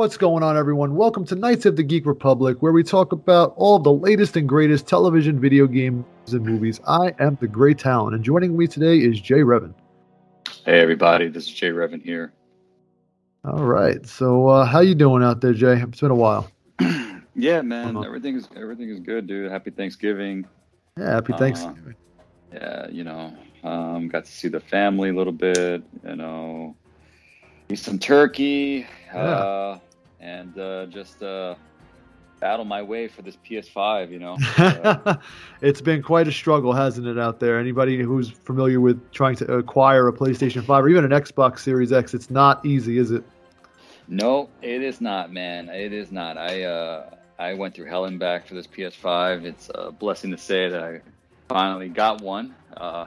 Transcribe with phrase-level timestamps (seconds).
[0.00, 0.96] What's going on, everyone?
[0.96, 4.48] Welcome to Knights of the Geek Republic, where we talk about all the latest and
[4.48, 6.80] greatest television, video games, and movies.
[6.88, 9.74] I am the Great Talon, and joining me today is Jay Revan.
[10.64, 12.32] Hey, everybody, this is Jay Revan here.
[13.44, 15.78] All right, so uh, how you doing out there, Jay?
[15.78, 16.50] It's been a while.
[17.34, 19.52] yeah, man, everything is everything is good, dude.
[19.52, 20.46] Happy Thanksgiving.
[20.96, 21.94] Yeah, happy uh, Thanksgiving.
[22.54, 25.82] Uh, yeah, you know, um, got to see the family a little bit.
[26.08, 26.74] You know,
[27.68, 28.86] eat some turkey.
[29.12, 29.20] Yeah.
[29.20, 29.78] Uh,
[30.20, 31.54] and uh, just uh,
[32.40, 34.10] battle my way for this PS5.
[34.10, 35.16] You know, uh,
[35.60, 37.58] it's been quite a struggle, hasn't it, out there?
[37.58, 41.92] Anybody who's familiar with trying to acquire a PlayStation 5 or even an Xbox Series
[41.92, 43.24] X, it's not easy, is it?
[44.08, 45.68] No, it is not, man.
[45.68, 46.36] It is not.
[46.36, 49.44] I uh, I went through hell and back for this PS5.
[49.44, 51.00] It's a blessing to say that I
[51.48, 52.54] finally got one.
[52.76, 53.06] Uh,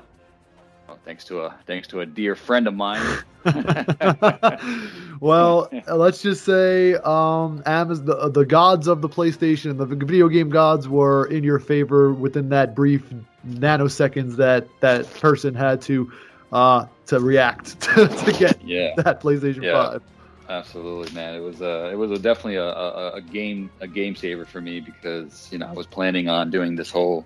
[0.93, 3.01] well, thanks to a thanks to a dear friend of mine.
[5.19, 10.49] well, let's just say um, Amazon, the, the gods of the PlayStation, the video game
[10.49, 13.03] gods, were in your favor within that brief
[13.47, 16.11] nanoseconds that that person had to
[16.51, 18.93] uh, to react to, to get yeah.
[18.97, 19.91] that PlayStation yeah.
[19.91, 20.03] Five.
[20.47, 21.33] Absolutely, man.
[21.33, 24.61] It was uh, it was a, definitely a, a, a game a game saver for
[24.61, 27.25] me because you know I was planning on doing this whole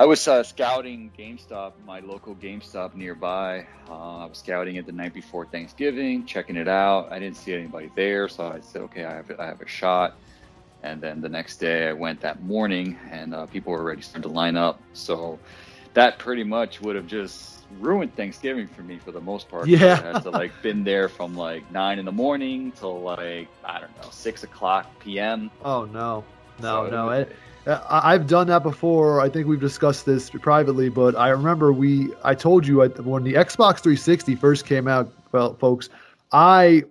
[0.00, 3.66] I was uh, scouting GameStop, my local GameStop nearby.
[3.90, 7.10] Uh, I was scouting it the night before Thanksgiving, checking it out.
[7.10, 10.16] I didn't see anybody there, so I said, "Okay, I have I have a shot."
[10.84, 14.22] And then the next day, I went that morning, and uh, people were already starting
[14.22, 14.80] to line up.
[14.92, 15.36] So
[15.94, 19.66] that pretty much would have just ruined Thanksgiving for me for the most part.
[19.66, 23.48] Yeah, I had to like been there from like nine in the morning till like
[23.64, 25.50] I don't know six o'clock p.m.
[25.64, 26.22] Oh no,
[26.60, 27.08] no, so no!
[27.10, 27.36] It,
[27.68, 29.20] I've done that before.
[29.20, 32.08] I think we've discussed this privately, but I remember we.
[32.24, 35.90] I told you when the Xbox 360 first came out, well, folks.
[36.32, 36.84] I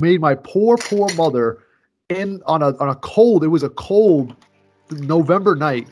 [0.00, 1.58] made my poor, poor mother
[2.08, 3.44] in on a on a cold.
[3.44, 4.34] It was a cold
[4.90, 5.88] November night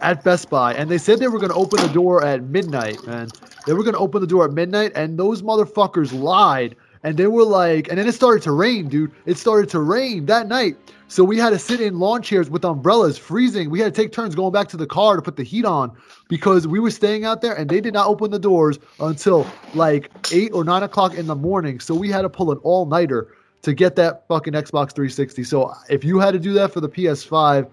[0.00, 3.04] at Best Buy, and they said they were going to open the door at midnight.
[3.06, 3.28] Man,
[3.66, 6.74] they were going to open the door at midnight, and those motherfuckers lied.
[7.02, 9.12] And they were like, and then it started to rain, dude.
[9.26, 10.76] It started to rain that night.
[11.10, 13.70] So we had to sit in lawn chairs with umbrellas, freezing.
[13.70, 15.96] We had to take turns going back to the car to put the heat on
[16.28, 20.10] because we were staying out there and they did not open the doors until like
[20.32, 21.80] eight or nine o'clock in the morning.
[21.80, 23.28] So we had to pull an all nighter
[23.62, 25.44] to get that fucking Xbox 360.
[25.44, 27.68] So if you had to do that for the PS5,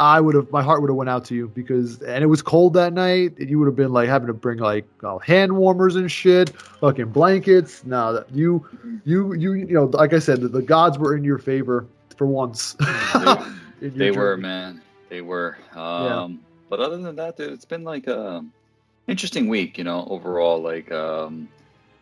[0.00, 2.40] I would have my heart would have went out to you because and it was
[2.40, 3.38] cold that night.
[3.38, 7.10] You would have been like having to bring like oh, hand warmers and shit, fucking
[7.10, 7.84] blankets.
[7.84, 8.66] No, you,
[9.04, 12.26] you, you, you know, like I said, the, the gods were in your favor for
[12.26, 12.76] once.
[13.82, 14.80] they, they were, man.
[15.10, 15.58] They were.
[15.74, 16.28] Um, yeah.
[16.70, 18.42] But other than that, dude, it's been like a
[19.06, 20.62] interesting week, you know, overall.
[20.62, 21.46] Like, um,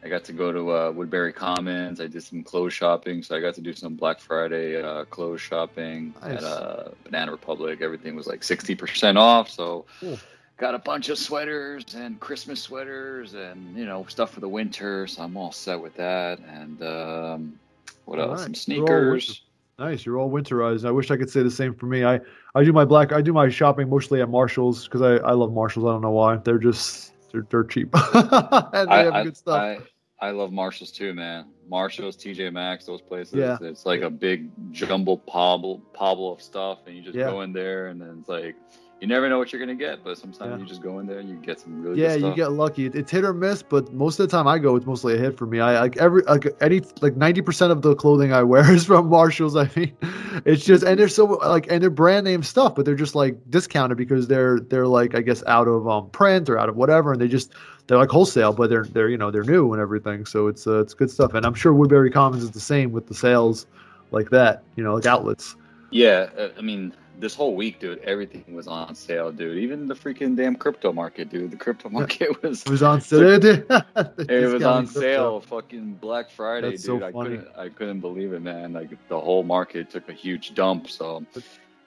[0.03, 2.01] I got to go to uh, Woodbury Commons.
[2.01, 5.41] I did some clothes shopping, so I got to do some Black Friday uh, clothes
[5.41, 6.39] shopping nice.
[6.39, 7.81] at uh, Banana Republic.
[7.81, 10.19] Everything was like sixty percent off, so cool.
[10.57, 15.09] got a bunch of sweaters and Christmas sweaters and you know stuff for the winter.
[15.09, 16.39] So I'm all set with that.
[16.39, 17.59] And um,
[18.05, 18.41] what all else?
[18.41, 18.45] Right.
[18.45, 19.43] Some sneakers.
[19.81, 20.07] Nice.
[20.07, 20.87] You're all winterized.
[20.87, 22.05] I wish I could say the same for me.
[22.05, 22.21] I,
[22.55, 23.13] I do my black.
[23.13, 25.87] I do my shopping mostly at Marshalls because I, I love Marshalls.
[25.87, 26.37] I don't know why.
[26.37, 29.55] They're just they're, they're cheap and they I, have I, good stuff.
[29.55, 29.79] I,
[30.21, 31.47] I love Marshalls too, man.
[31.69, 33.35] Marshalls, TJ Maxx, those places.
[33.35, 33.59] Yeah.
[33.61, 37.31] It's like a big jumble pobble pobble of stuff, and you just yeah.
[37.31, 38.57] go in there, and then it's like
[39.01, 40.57] you never know what you're gonna get, but sometimes yeah.
[40.59, 42.87] you just go in there and you get some really yeah, you get lucky.
[42.87, 45.39] It's hit or miss, but most of the time I go, it's mostly a hit
[45.39, 45.61] for me.
[45.61, 49.09] I like every like any like ninety percent of the clothing I wear is from
[49.09, 49.55] Marshalls.
[49.55, 49.97] I mean,
[50.45, 53.39] it's just and they're so like and they're brand name stuff, but they're just like
[53.51, 57.13] discounted because they're they're like I guess out of um print or out of whatever,
[57.13, 57.53] and they just
[57.87, 60.81] they're like wholesale, but they're they're you know they're new and everything, so it's uh,
[60.81, 61.35] it's good stuff.
[61.35, 63.67] And I'm sure Woodbury Commons is the same with the sales
[64.11, 65.55] like that, you know, like outlets.
[65.91, 69.59] Yeah, uh, I mean this whole week, dude, everything was on sale, dude.
[69.59, 71.51] Even the freaking damn crypto market, dude.
[71.51, 73.43] The crypto market was it was on sale.
[73.43, 75.41] it was on sale.
[75.41, 77.01] Fucking Black Friday, That's dude.
[77.01, 78.73] So I couldn't I couldn't believe it, man.
[78.73, 80.89] Like the whole market took a huge dump.
[80.89, 81.25] So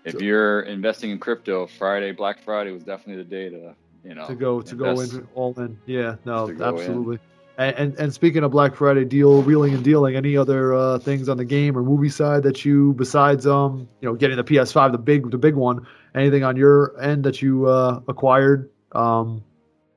[0.03, 4.27] if you're investing in crypto, Friday, Black Friday was definitely the day to you know
[4.27, 5.79] to go to go in all in.
[5.85, 7.15] Yeah, no, absolutely.
[7.15, 7.31] In.
[7.57, 11.30] And, and, and speaking of Black Friday deal, wheeling and dealing, any other uh, things
[11.30, 14.92] on the game or movie side that you, besides um, you know, getting the PS5,
[14.92, 19.44] the big the big one, anything on your end that you uh, acquired um,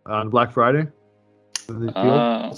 [0.06, 0.88] on Black Friday?
[1.68, 2.54] Uh,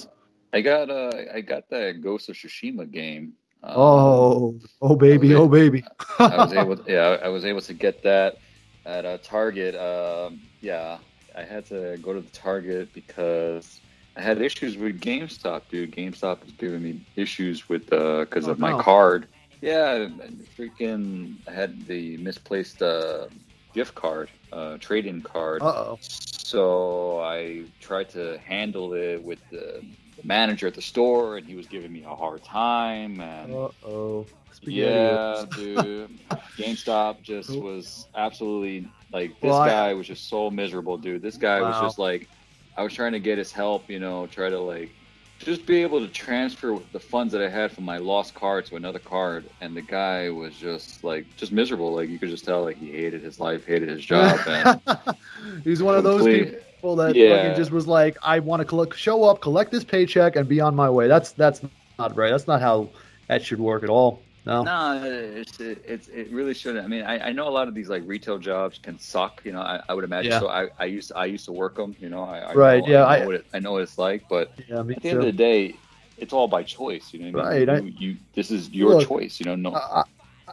[0.53, 3.35] I got uh, I got that Ghost of Tsushima game.
[3.63, 5.85] Um, oh, oh baby, oh baby!
[6.19, 8.39] I was able, to, yeah, I was able to get that
[8.85, 9.75] at a Target.
[9.75, 10.99] Um, yeah,
[11.37, 13.81] I had to go to the Target because
[14.17, 15.93] I had issues with GameStop, dude.
[15.93, 18.81] GameStop was giving me issues with because uh, oh, of my no.
[18.81, 19.27] card.
[19.61, 20.09] Yeah,
[20.57, 23.27] freaking I had the misplaced uh,
[23.75, 25.63] gift card, uh, trade-in card.
[25.63, 25.99] Uh oh.
[26.01, 29.83] So I tried to handle it with the,
[30.17, 33.21] the, manager at the store, and he was giving me a hard time.
[33.21, 34.27] And uh oh.
[34.63, 36.19] Yeah, dude.
[36.57, 41.21] GameStop just was absolutely like this well, guy I, was just so miserable, dude.
[41.23, 41.69] This guy wow.
[41.69, 42.29] was just like
[42.77, 44.91] I was trying to get his help, you know, try to like
[45.39, 48.77] just be able to transfer the funds that I had from my lost card to
[48.77, 51.95] another card, and the guy was just like just miserable.
[51.95, 54.39] Like you could just tell, like he hated his life, hated his job.
[54.47, 57.37] And He's one of those people that yeah.
[57.37, 60.61] fucking just was like, I want to collect, show up, collect this paycheck, and be
[60.61, 61.09] on my way.
[61.09, 61.61] That's that's
[61.99, 62.31] not right.
[62.31, 62.89] That's not how
[63.29, 64.23] that should work at all.
[64.47, 66.85] No, no, it's, it's it really shouldn't.
[66.85, 69.43] I mean, I, I know a lot of these like retail jobs can suck.
[69.45, 70.31] You know, I, I would imagine.
[70.31, 70.39] Yeah.
[70.39, 71.97] So I, I used I used to work them.
[71.99, 72.81] You know, I, I right.
[72.85, 74.29] Know, yeah, I know, I, what it, I know what it's like.
[74.29, 75.09] But yeah, at the too.
[75.09, 75.75] end of the day,
[76.17, 77.13] it's all by choice.
[77.13, 77.67] You know, right?
[77.67, 79.41] You, you, this is your look, choice.
[79.41, 79.75] You know, no.
[79.75, 80.05] I,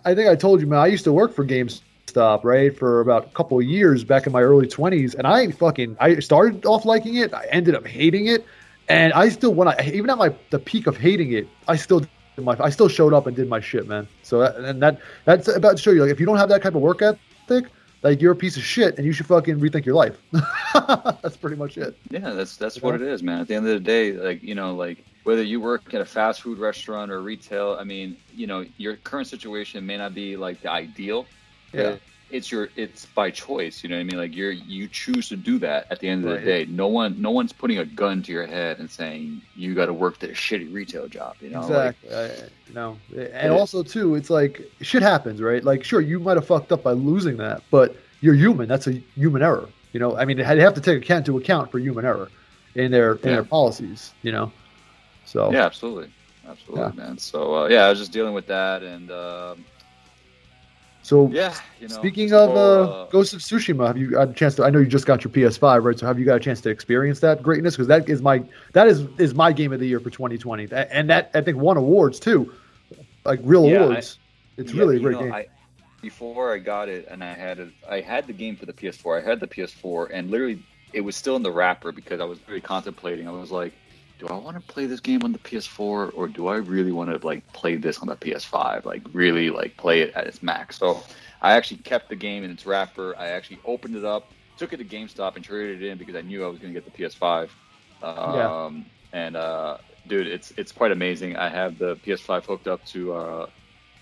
[0.04, 0.80] I think I told you, man.
[0.80, 4.34] I used to work for GameStop, right, for about a couple of years back in
[4.34, 7.32] my early twenties, and I fucking I started off liking it.
[7.32, 8.44] I ended up hating it,
[8.90, 12.04] and I still when I even at my the peak of hating it, I still
[12.38, 14.08] my I still showed up and did my shit, man.
[14.24, 16.62] So that, and that that's about to show you like if you don't have that
[16.62, 17.66] type of work ethic,
[18.02, 20.18] like you're a piece of shit and you should fucking rethink your life.
[20.74, 21.98] that's pretty much it.
[22.10, 23.42] Yeah, that's that's what it is, man.
[23.42, 26.06] At the end of the day, like you know, like whether you work at a
[26.06, 30.36] fast food restaurant or retail, I mean, you know, your current situation may not be
[30.36, 31.26] like the ideal.
[31.72, 31.98] Yeah
[32.34, 34.18] it's your it's by choice you know what i mean?
[34.18, 36.40] Like you're you choose to do that at the end of right.
[36.40, 36.66] the day.
[36.66, 39.94] No one no one's putting a gun to your head and saying you got to
[39.94, 41.62] work this shitty retail job you know?
[41.62, 42.10] Exactly.
[42.10, 42.98] Like, I, no.
[43.34, 45.64] And also too it's like shit happens right?
[45.64, 48.68] Like sure you might have fucked up by losing that but you're human.
[48.68, 50.18] That's a human error you know?
[50.18, 52.30] I mean they have to take account to account for human error
[52.76, 53.32] in their in yeah.
[53.32, 54.52] their policies you know?
[55.26, 55.52] So.
[55.52, 56.12] Yeah absolutely.
[56.48, 57.06] Absolutely yeah.
[57.06, 57.18] man.
[57.20, 59.66] So uh, yeah i was just dealing with that and um,
[61.04, 64.34] so yeah, you know, speaking of uh, uh, Ghost of Tsushima, have you had a
[64.34, 64.64] chance to?
[64.64, 66.00] I know you just got your PS5, right?
[66.00, 67.76] So have you got a chance to experience that greatness?
[67.76, 68.42] Because that is my
[68.72, 71.76] that is is my game of the year for 2020, and that I think won
[71.76, 72.54] awards too,
[73.26, 74.18] like real yeah, awards.
[74.58, 75.34] I, it's yeah, really a great know, game.
[75.34, 75.48] I,
[76.02, 79.22] before I got it, and I had it, I had the game for the PS4.
[79.22, 80.64] I had the PS4, and literally
[80.94, 83.28] it was still in the wrapper because I was really contemplating.
[83.28, 83.74] I was like,
[84.24, 87.10] do I want to play this game on the PS4 or do I really want
[87.10, 88.86] to like play this on the PS5?
[88.86, 90.78] Like really like play it at its max.
[90.78, 91.04] So
[91.42, 93.16] I actually kept the game in its wrapper.
[93.18, 96.22] I actually opened it up, took it to GameStop and traded it in because I
[96.22, 97.50] knew I was going to get the PS5.
[98.02, 98.84] Um, yeah.
[99.12, 99.78] And uh,
[100.08, 101.36] dude, it's it's quite amazing.
[101.36, 103.48] I have the PS5 hooked up to uh,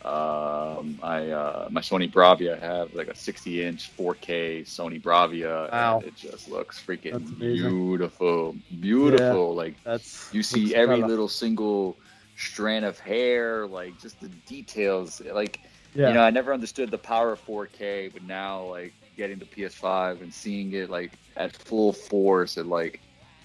[0.04, 5.72] um, I uh, my Sony Bravia have like a 60 inch 4K Sony Bravia.
[5.72, 6.00] Wow.
[6.00, 9.50] And it just looks freaking beautiful, beautiful.
[9.50, 11.98] Yeah, like that's you see every little single
[12.36, 15.22] strand of hair, like just the details.
[15.22, 15.60] Like
[15.94, 16.08] yeah.
[16.08, 20.22] you know, I never understood the power of 4K, but now like getting the PS5
[20.22, 23.02] and seeing it like at full force and like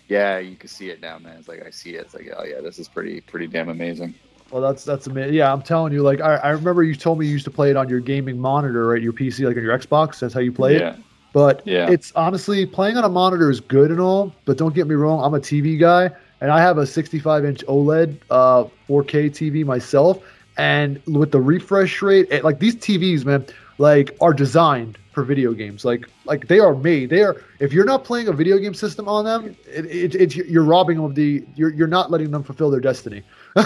[0.08, 1.36] yeah, you can see it now, man.
[1.38, 2.02] It's like I see it.
[2.02, 4.14] It's like oh yeah, this is pretty pretty damn amazing.
[4.50, 5.34] Well, that's that's amazing.
[5.34, 7.70] Yeah, I'm telling you, like I, I remember you told me you used to play
[7.70, 9.02] it on your gaming monitor, right?
[9.02, 10.20] Your PC, like on your Xbox.
[10.20, 10.94] That's how you play yeah.
[10.94, 11.00] it.
[11.32, 11.90] But yeah.
[11.90, 15.22] it's honestly playing on a monitor is good and all, but don't get me wrong,
[15.22, 20.22] I'm a TV guy and I have a 65 inch OLED uh, 4K TV myself,
[20.56, 23.44] and with the refresh rate, it, like these TVs, man,
[23.78, 25.84] like are designed for video games.
[25.84, 27.10] Like like they are made.
[27.10, 27.42] They are.
[27.58, 30.96] If you're not playing a video game system on them, it, it, it's you're robbing
[30.96, 31.44] them of the.
[31.54, 33.22] You're you're not letting them fulfill their destiny.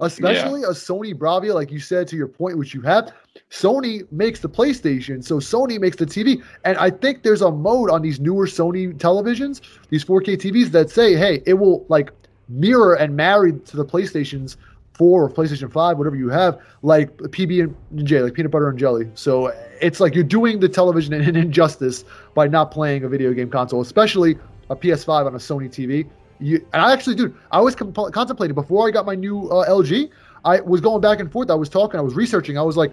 [0.00, 0.68] Especially yeah.
[0.68, 3.12] a Sony Bravia, like you said to your point, which you have.
[3.50, 7.90] Sony makes the PlayStation, so Sony makes the TV, and I think there's a mode
[7.90, 12.12] on these newer Sony televisions, these 4K TVs that say, hey, it will like
[12.48, 14.56] mirror and marry to the PlayStation's
[14.94, 18.78] four or PlayStation Five, whatever you have, like PB and J, like peanut butter and
[18.78, 19.10] jelly.
[19.14, 19.48] So
[19.80, 23.80] it's like you're doing the television an injustice by not playing a video game console,
[23.80, 24.38] especially
[24.70, 26.08] a PS5 on a Sony TV.
[26.40, 29.68] You, and I actually, dude, I was comp- contemplating before I got my new uh,
[29.68, 30.10] LG.
[30.44, 31.50] I was going back and forth.
[31.50, 31.98] I was talking.
[31.98, 32.58] I was researching.
[32.58, 32.92] I was like,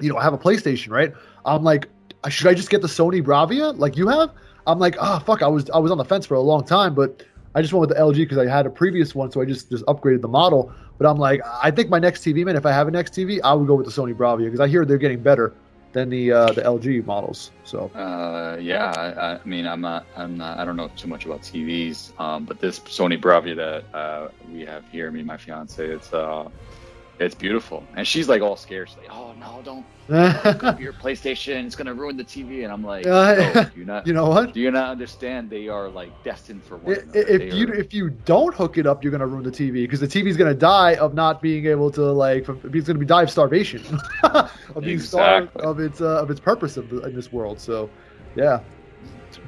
[0.00, 1.12] you know, I have a PlayStation, right?
[1.44, 1.88] I'm like,
[2.28, 4.30] should I just get the Sony Bravia like you have?
[4.66, 6.94] I'm like, oh fuck, I was I was on the fence for a long time,
[6.94, 9.44] but I just went with the LG because I had a previous one, so I
[9.44, 10.72] just just upgraded the model.
[11.00, 13.40] But I'm like, I think my next TV, man, if I have a next TV,
[13.42, 15.54] I would go with the Sony Bravia because I hear they're getting better
[15.92, 17.52] than the uh, the LG models.
[17.64, 21.24] So uh, yeah, I, I, mean, I'm not, I'm not, I don't know too much
[21.24, 25.38] about TVs, um, but this Sony Bravia that uh, we have here, me and my
[25.38, 26.50] fiance, it's uh,
[27.20, 28.88] It's beautiful, and she's like all scared.
[28.88, 31.66] She's like, "Oh no, don't up your PlayStation.
[31.66, 34.06] It's gonna ruin the TV." And I'm like, oh, "You not?
[34.06, 34.54] You know what?
[34.54, 35.50] Do you not understand?
[35.50, 37.18] They are like destined for one another.
[37.18, 37.74] If you are...
[37.74, 40.54] if you don't hook it up, you're gonna ruin the TV because the TV's gonna
[40.54, 42.48] die of not being able to like.
[42.48, 43.84] It's gonna be die of starvation,
[44.22, 44.50] of
[44.80, 45.06] being exactly.
[45.06, 47.60] starved of its uh, of its purpose of the, in this world.
[47.60, 47.90] So,
[48.34, 48.60] yeah.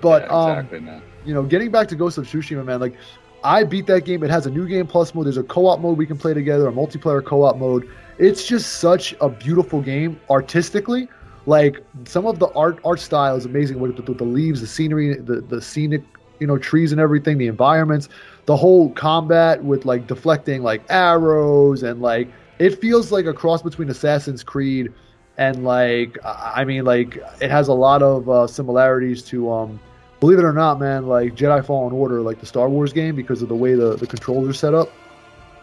[0.03, 1.03] But yeah, exactly, um, man.
[1.25, 2.97] you know, getting back to Ghost of Tsushima, man, like
[3.45, 4.23] I beat that game.
[4.23, 5.27] It has a new game plus mode.
[5.27, 7.89] There's a co-op mode we can play together, a multiplayer co-op mode.
[8.19, 11.09] It's just such a beautiful game artistically.
[11.47, 15.17] Like some of the art art style is amazing with the, the leaves, the scenery,
[15.17, 16.03] the the scenic,
[16.39, 18.09] you know, trees and everything, the environments,
[18.47, 22.29] the whole combat with like deflecting like arrows and like
[22.61, 24.93] it feels like a cross between Assassin's Creed
[25.37, 29.81] and like I mean like it has a lot of uh, similarities to um
[30.23, 33.43] believe it or not, man, like Jedi Fallen Order, like the Star Wars game, because
[33.43, 34.89] of the way the, the controls are set up.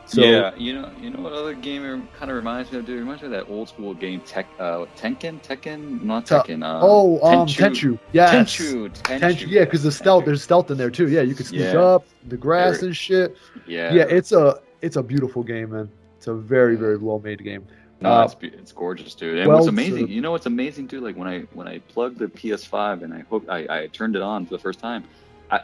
[0.05, 2.85] So, yeah, you know, you know what other game kind of reminds me of?
[2.85, 6.61] Dude, it reminds me of that old school game, Tek, uh, Tekken, Tekken, not Tekken.
[6.61, 7.69] Uh, oh, um, Tenchu.
[7.69, 7.99] Tenchu.
[8.11, 8.33] Yes.
[8.33, 8.89] Tenchu.
[8.89, 9.19] Tenchu.
[9.19, 9.47] Tenchu.
[9.47, 11.07] Yeah, because the stealth, there's stealth in there too.
[11.07, 11.79] Yeah, you can sneak yeah.
[11.79, 13.37] up the grass and shit.
[13.65, 13.93] Yeah.
[13.93, 15.89] Yeah, it's a it's a beautiful game, man.
[16.17, 17.65] It's a very very well made game.
[18.01, 19.39] No, uh, it's it's gorgeous, dude.
[19.39, 21.03] And well, what's amazing, you know what's amazing, dude?
[21.03, 24.21] Like when I when I plugged the PS5 and I hooked, I, I turned it
[24.21, 25.03] on for the first time,
[25.51, 25.59] I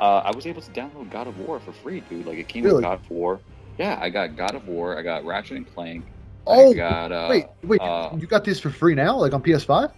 [0.00, 2.26] uh, I was able to download God of War for free, dude.
[2.26, 2.76] Like it came really?
[2.76, 3.40] with God of War.
[3.78, 4.98] Yeah, I got God of War.
[4.98, 6.04] I got Ratchet and Clank.
[6.46, 9.42] Oh, I got, uh, wait, wait, uh, you got this for free now, like on
[9.42, 9.92] PS5?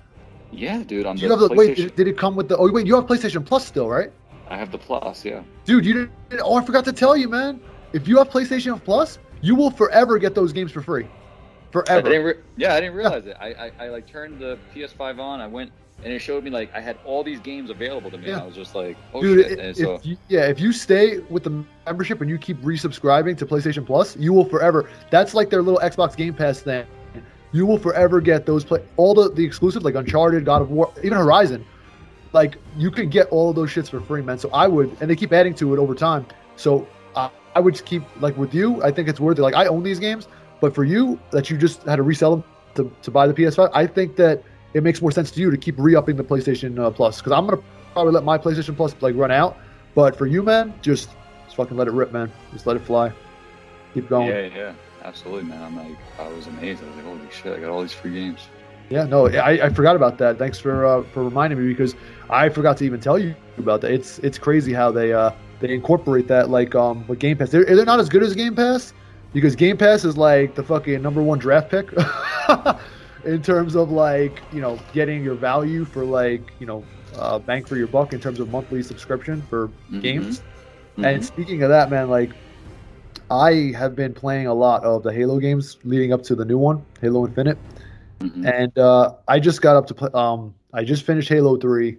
[0.50, 1.06] Yeah, dude.
[1.06, 2.56] On you have the, wait, did, did it come with the?
[2.58, 4.12] Oh, wait, you have PlayStation Plus still, right?
[4.48, 5.42] I have the Plus, yeah.
[5.64, 6.42] Dude, you didn't.
[6.44, 7.60] Oh, I forgot to tell you, man.
[7.94, 11.08] If you have PlayStation Plus, you will forever get those games for free
[11.72, 12.06] forever.
[12.06, 13.36] I didn't re- yeah, I didn't realize it.
[13.40, 15.40] I, I, I, like turned the PS5 on.
[15.40, 15.72] I went
[16.04, 18.28] and it showed me like I had all these games available to me.
[18.28, 18.42] Yeah.
[18.42, 19.58] I was just like, oh Dude, shit.
[19.58, 23.46] If, so, you, yeah, if you stay with the membership and you keep resubscribing to
[23.46, 24.88] PlayStation Plus, you will forever.
[25.10, 26.86] That's like their little Xbox Game Pass thing.
[27.52, 30.92] You will forever get those play all the the exclusive like Uncharted, God of War,
[31.02, 31.64] even Horizon.
[32.32, 34.38] Like you can get all of those shits for free, man.
[34.38, 36.26] So I would, and they keep adding to it over time.
[36.56, 38.82] So uh, I would just keep like with you.
[38.82, 39.42] I think it's worth it.
[39.42, 40.28] Like I own these games.
[40.62, 42.44] But for you, that you just had to resell them
[42.76, 45.56] to, to buy the PS5, I think that it makes more sense to you to
[45.56, 47.60] keep re-upping the PlayStation uh, Plus because I'm gonna
[47.92, 49.56] probably let my PlayStation Plus like run out.
[49.96, 51.10] But for you, man, just
[51.46, 52.30] just fucking let it rip, man.
[52.52, 53.12] Just let it fly.
[53.92, 54.28] Keep going.
[54.28, 55.64] Yeah, yeah, absolutely, man.
[55.64, 56.80] I'm like, I was amazed.
[56.84, 58.46] I was like, holy shit, I got all these free games.
[58.88, 60.38] Yeah, no, I, I forgot about that.
[60.38, 61.96] Thanks for uh, for reminding me because
[62.30, 63.90] I forgot to even tell you about that.
[63.90, 67.50] It's it's crazy how they uh they incorporate that like um with Game Pass.
[67.50, 68.94] They're, they're not as good as Game Pass,
[69.32, 71.92] because Game Pass is like the fucking number one draft pick
[73.24, 76.84] in terms of like you know getting your value for like you know
[77.16, 80.00] uh, bang for your buck in terms of monthly subscription for mm-hmm.
[80.00, 80.40] games.
[80.40, 81.04] Mm-hmm.
[81.04, 82.30] And speaking of that, man, like
[83.30, 86.58] I have been playing a lot of the Halo games leading up to the new
[86.58, 87.58] one, Halo Infinite,
[88.20, 88.46] mm-hmm.
[88.46, 90.10] and uh, I just got up to play.
[90.14, 91.98] Um, I just finished Halo Three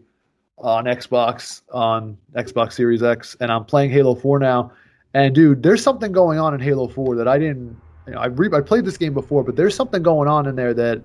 [0.60, 4.72] on Xbox on Xbox Series X, and I'm playing Halo Four now
[5.14, 7.80] and dude, there's something going on in Halo 4 that I didn't.
[8.08, 10.56] You know, I re- I played this game before, but there's something going on in
[10.56, 11.04] there that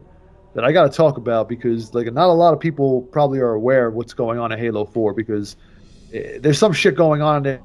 [0.55, 3.53] that I got to talk about because like not a lot of people probably are
[3.53, 5.57] aware of what's going on in Halo 4 because
[6.13, 7.63] eh, there's some shit going on in there.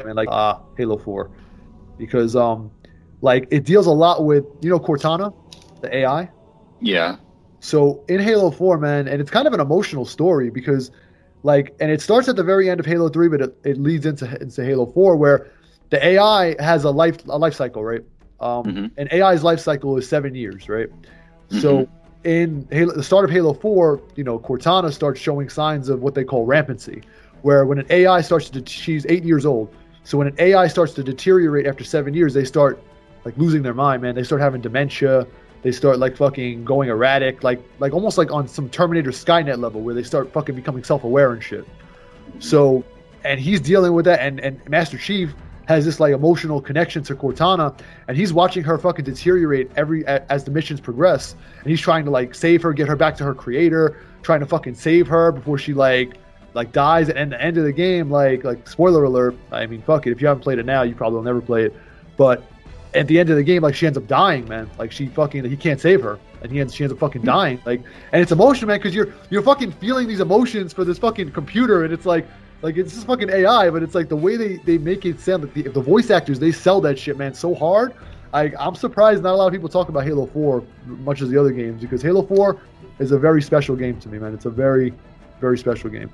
[0.00, 1.30] I mean, like uh, Halo 4
[1.98, 2.70] because um
[3.20, 5.32] like it deals a lot with you know Cortana,
[5.80, 6.30] the AI.
[6.80, 7.16] Yeah.
[7.60, 10.90] So in Halo 4, man, and it's kind of an emotional story because
[11.42, 14.06] like, and it starts at the very end of Halo Three, but it, it leads
[14.06, 15.50] into into Halo Four, where
[15.90, 18.02] the AI has a life a life cycle, right?
[18.40, 18.86] Um, mm-hmm.
[18.96, 20.88] And AI's life cycle is seven years, right?
[20.88, 21.60] Mm-hmm.
[21.60, 21.88] So
[22.24, 26.14] in Halo, the start of Halo Four, you know, Cortana starts showing signs of what
[26.14, 27.02] they call rampancy,
[27.42, 29.74] where when an AI starts to, she's eight years old.
[30.04, 32.82] So when an AI starts to deteriorate after seven years, they start
[33.24, 34.14] like losing their mind, man.
[34.14, 35.26] They start having dementia
[35.62, 39.80] they start like fucking going erratic, like like almost like on some Terminator Skynet level
[39.80, 41.66] where they start fucking becoming self-aware and shit.
[42.40, 42.84] So,
[43.24, 45.32] and he's dealing with that, and and Master Chief
[45.66, 47.78] has this like emotional connection to Cortana,
[48.08, 52.10] and he's watching her fucking deteriorate every as the missions progress, and he's trying to
[52.10, 55.58] like save her, get her back to her creator, trying to fucking save her before
[55.58, 56.14] she like
[56.54, 57.08] like dies.
[57.08, 60.10] And at the end of the game, like like spoiler alert, I mean fuck it,
[60.10, 61.74] if you haven't played it now, you probably will never play it,
[62.16, 62.42] but
[62.94, 64.70] at the end of the game, like she ends up dying, man.
[64.78, 67.28] Like she fucking he can't save her, and he ends she ends up fucking hmm.
[67.28, 67.62] dying.
[67.64, 67.82] Like,
[68.12, 71.84] and it's emotional, man, because you're you're fucking feeling these emotions for this fucking computer,
[71.84, 72.26] and it's like
[72.62, 75.44] like it's just fucking AI, but it's like the way they they make it sound
[75.44, 77.94] like the, the voice actors they sell that shit, man, so hard.
[78.34, 81.38] I I'm surprised not a lot of people talk about Halo 4 much as the
[81.38, 82.58] other games because Halo 4
[82.98, 84.32] is a very special game to me, man.
[84.32, 84.94] It's a very
[85.40, 86.10] very special game.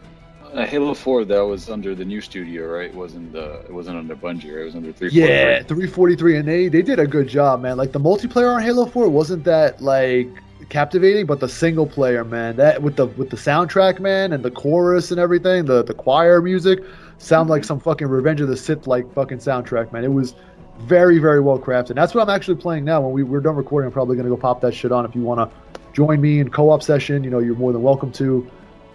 [0.54, 2.90] Uh, Halo Four that was under the new studio, right?
[2.90, 4.62] It wasn't the it wasn't under Bungie, right?
[4.62, 5.10] It was under three.
[5.10, 7.76] Yeah, three forty three, and they they did a good job, man.
[7.76, 10.28] Like the multiplayer on Halo Four wasn't that like
[10.68, 14.50] captivating, but the single player, man, that with the with the soundtrack, man, and the
[14.50, 16.80] chorus and everything, the the choir music,
[17.18, 20.04] sound like some fucking Revenge of the Sith like fucking soundtrack, man.
[20.04, 20.34] It was
[20.80, 21.94] very very well crafted.
[21.94, 23.00] That's what I'm actually playing now.
[23.00, 25.04] When we, we're done recording, I'm probably gonna go pop that shit on.
[25.04, 25.50] If you wanna
[25.92, 28.48] join me in co-op session, you know, you're more than welcome to.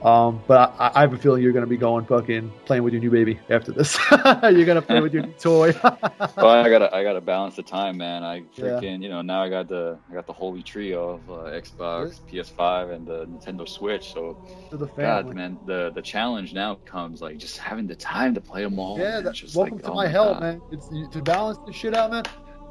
[0.04, 2.92] Um, but I, I, have a feeling you're going to be going fucking playing with
[2.92, 3.98] your new baby after this.
[4.12, 5.74] you're going to play with your new toy.
[5.84, 8.22] well, I gotta I gotta balance the time, man.
[8.22, 8.98] I freaking yeah.
[8.98, 12.92] you know now I got the I got the holy trio of uh, Xbox, PS5,
[12.94, 14.12] and the Nintendo Switch.
[14.12, 18.42] So, the God, man, the the challenge now comes like just having the time to
[18.42, 19.00] play them all.
[19.00, 20.42] Yeah, that, welcome like, to oh my, my hell, God.
[20.42, 20.62] man.
[20.72, 22.24] It's to balance the shit out, man.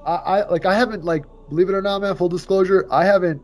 [0.05, 2.15] I, I like I haven't like believe it or not, man.
[2.15, 3.43] Full disclosure, I haven't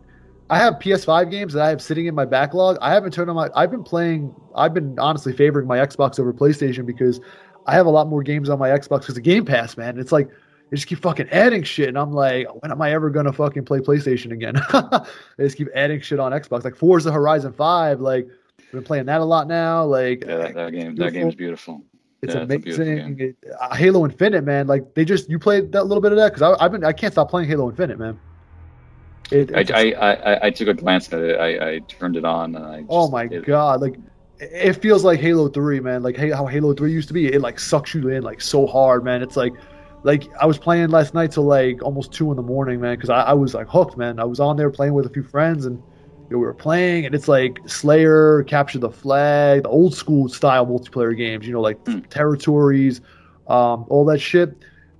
[0.51, 2.79] I have PS5 games that I have sitting in my backlog.
[2.81, 3.51] I haven't turned on my.
[3.55, 4.35] I've been playing.
[4.55, 7.21] I've been honestly favoring my Xbox over PlayStation because
[7.67, 9.99] I have a lot more games on my Xbox because of Game Pass, man.
[9.99, 10.29] It's like
[10.71, 13.67] they just keep fucking adding shit, and I'm like, when am I ever gonna fucking
[13.67, 14.55] play PlayStation again?
[15.37, 18.01] they just keep adding shit on Xbox, like Forza Horizon Five.
[18.01, 18.27] Like
[18.59, 19.85] I've been playing that a lot now.
[19.85, 20.97] Like yeah, that, that game.
[20.97, 21.85] That game's beautiful.
[22.23, 23.21] It's yeah, amazing.
[23.21, 24.67] It, uh, Halo Infinite, man.
[24.67, 27.13] Like they just you played that little bit of that because I've been I can't
[27.13, 28.19] stop playing Halo Infinite, man.
[29.31, 31.39] It, I, I, I, I, took a glance at it.
[31.39, 32.79] I, I turned it on and I.
[32.79, 33.83] Oh just, oh my it, god!
[33.83, 33.97] Like
[34.39, 36.03] it feels like Halo Three, man.
[36.03, 37.27] Like how Halo Three used to be.
[37.27, 39.23] It like sucks you in like so hard, man.
[39.23, 39.53] It's like,
[40.03, 42.95] like I was playing last night till like almost two in the morning, man.
[42.95, 44.19] Because I, I was like hooked, man.
[44.19, 45.83] I was on there playing with a few friends and.
[46.31, 50.29] You know, we were playing, and it's like Slayer, Capture the Flag, the old school
[50.29, 51.47] style multiplayer games.
[51.47, 52.07] You know, like mm.
[52.11, 53.01] territories,
[53.47, 54.55] um, all that shit,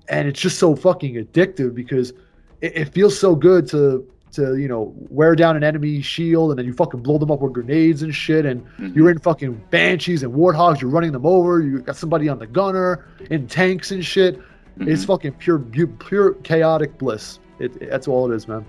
[0.09, 2.15] and it's just so fucking addictive because
[2.63, 6.59] it, it feels so good to to you know wear down an enemy shield and
[6.59, 8.93] then you fucking blow them up with grenades and shit and mm-hmm.
[8.95, 12.47] you're in fucking banshees and warthogs you're running them over you got somebody on the
[12.47, 14.89] gunner in tanks and shit mm-hmm.
[14.89, 18.65] it's fucking pure pure chaotic bliss it, it, that's all it is man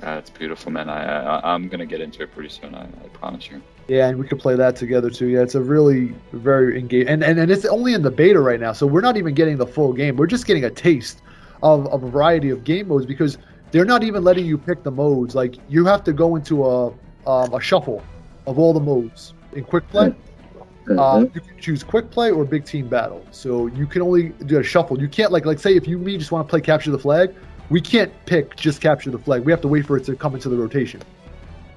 [0.00, 3.50] that's beautiful man I, I i'm gonna get into it pretty soon i, I promise
[3.50, 5.26] you yeah, and we could play that together too.
[5.26, 8.60] Yeah, it's a really very engaged, and, and and it's only in the beta right
[8.60, 10.14] now, so we're not even getting the full game.
[10.14, 11.22] We're just getting a taste
[11.64, 13.38] of, of a variety of game modes because
[13.70, 15.34] they're not even letting you pick the modes.
[15.34, 16.86] Like you have to go into a
[17.26, 18.02] um, a shuffle
[18.46, 20.08] of all the modes in quick play.
[20.08, 20.98] Mm-hmm.
[20.98, 23.24] Uh, you can choose quick play or big team battle.
[23.30, 25.00] So you can only do a shuffle.
[25.00, 27.34] You can't like like say if you me just want to play capture the flag,
[27.68, 29.44] we can't pick just capture the flag.
[29.44, 31.00] We have to wait for it to come into the rotation.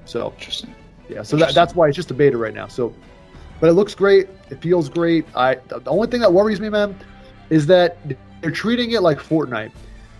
[0.04, 0.74] So interesting.
[1.08, 2.66] Yeah, so that, that's why it's just a beta right now.
[2.66, 2.94] So,
[3.60, 4.28] but it looks great.
[4.50, 5.26] It feels great.
[5.36, 6.98] I the only thing that worries me, man,
[7.50, 7.98] is that
[8.40, 9.70] they're treating it like Fortnite.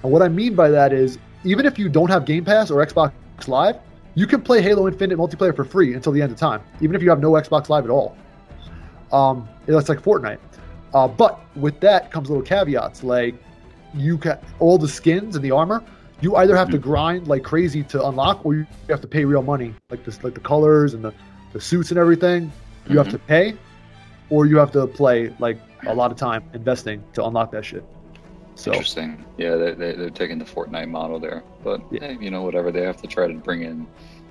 [0.02, 2.84] And what I mean by that is even if you don't have Game Pass or
[2.84, 3.12] Xbox
[3.46, 3.76] Live,
[4.14, 7.02] you can play Halo Infinite multiplayer for free until the end of time, even if
[7.02, 8.16] you have no Xbox Live at all.
[9.12, 10.38] Um, it's like Fortnite.
[10.92, 13.34] Uh, but with that comes little caveats like
[13.92, 15.82] you can all the skins and the armor.
[16.20, 16.88] You either have to mm-hmm.
[16.88, 20.34] grind like crazy to unlock, or you have to pay real money, like this, like
[20.34, 21.12] the colors and the,
[21.52, 22.44] the suits and everything.
[22.44, 22.98] You mm-hmm.
[22.98, 23.56] have to pay,
[24.30, 27.84] or you have to play like a lot of time investing to unlock that shit.
[28.56, 28.72] So.
[28.72, 29.24] Interesting.
[29.36, 31.42] Yeah, they, they, they're taking the Fortnite model there.
[31.62, 32.00] But, yeah.
[32.00, 32.70] hey, you know, whatever.
[32.70, 33.86] They have to try to bring in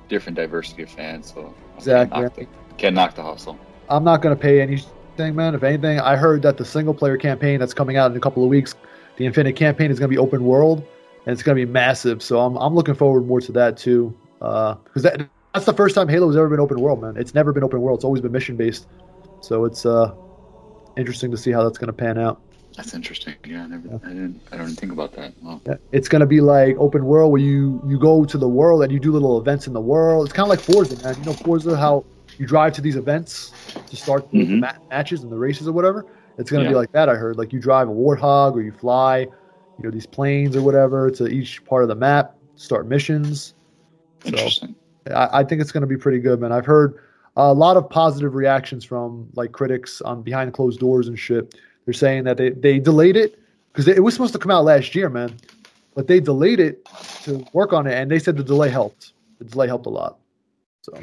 [0.08, 1.34] different diversity of fans.
[1.34, 2.16] So, exactly.
[2.16, 3.60] Can't knock the, can't knock the hustle.
[3.90, 5.56] I'm not going to pay anything, man.
[5.56, 8.44] If anything, I heard that the single player campaign that's coming out in a couple
[8.44, 8.76] of weeks,
[9.18, 10.80] the Infinite campaign is going to be open world
[11.26, 12.24] and it's going to be massive.
[12.24, 14.16] So, I'm, I'm looking forward more to that, too.
[14.40, 17.18] Because uh, that, that's the first time Halo has ever been open world, man.
[17.18, 18.88] It's never been open world, it's always been mission based.
[19.42, 20.14] So, it's uh,
[20.96, 22.42] interesting to see how that's going to pan out.
[22.76, 23.36] That's interesting.
[23.46, 23.98] Yeah, I never, yeah.
[24.04, 25.34] I didn't, I don't think about that.
[25.42, 25.62] Wow.
[25.66, 25.76] Yeah.
[25.92, 29.00] It's gonna be like open world where you you go to the world and you
[29.00, 30.26] do little events in the world.
[30.26, 31.16] It's kind of like Forza, man.
[31.20, 32.04] You know Forza, how
[32.38, 33.52] you drive to these events
[33.88, 34.62] to start mm-hmm.
[34.62, 36.06] ma- matches and the races or whatever.
[36.38, 36.70] It's gonna yeah.
[36.70, 37.10] be like that.
[37.10, 37.38] I heard.
[37.38, 41.28] Like you drive a warthog or you fly, you know, these planes or whatever to
[41.28, 43.54] each part of the map, start missions.
[44.26, 44.76] Interesting.
[45.08, 46.52] So, I, I think it's gonna be pretty good, man.
[46.52, 47.00] I've heard
[47.36, 51.56] a lot of positive reactions from like critics on behind closed doors and shit
[51.86, 53.40] they're saying that they, they delayed it
[53.72, 55.36] because it was supposed to come out last year, man.
[55.96, 56.86] But they delayed it
[57.24, 59.14] to work on it, and they said the delay helped.
[59.40, 60.18] The delay helped a lot.
[60.82, 61.00] So.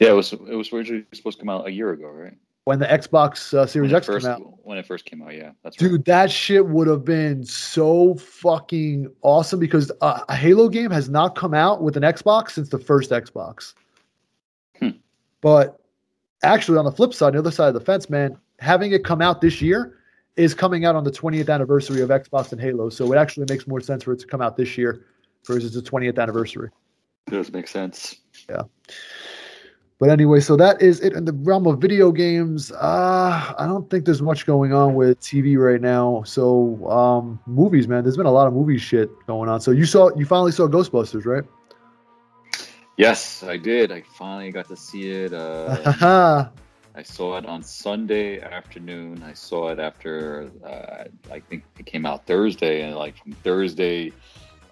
[0.00, 2.36] Yeah, it was it was originally supposed to come out a year ago, right?
[2.64, 4.64] When the Xbox uh, Series X first, came out.
[4.64, 5.92] When it first came out, yeah, that's dude.
[5.92, 6.04] Right.
[6.04, 11.34] That shit would have been so fucking awesome because uh, a Halo game has not
[11.34, 13.72] come out with an Xbox since the first Xbox.
[14.78, 14.90] Hmm.
[15.40, 15.80] But
[16.42, 19.22] actually, on the flip side, the other side of the fence, man, having it come
[19.22, 19.97] out this year
[20.38, 22.88] is coming out on the 20th anniversary of Xbox and Halo.
[22.88, 25.04] So it actually makes more sense for it to come out this year
[25.44, 26.70] versus the 20th anniversary.
[27.26, 28.16] It does make sense.
[28.48, 28.62] Yeah.
[29.98, 32.70] But anyway, so that is it in the realm of video games.
[32.70, 36.22] Uh, I don't think there's much going on with TV right now.
[36.22, 39.60] So um, movies, man, there's been a lot of movie shit going on.
[39.60, 41.42] So you saw, you finally saw Ghostbusters, right?
[42.96, 43.90] Yes, I did.
[43.90, 45.32] I finally got to see it.
[45.32, 46.48] Uh,
[46.98, 49.22] I saw it on Sunday afternoon.
[49.22, 54.12] I saw it after uh, I think it came out Thursday, and like from Thursday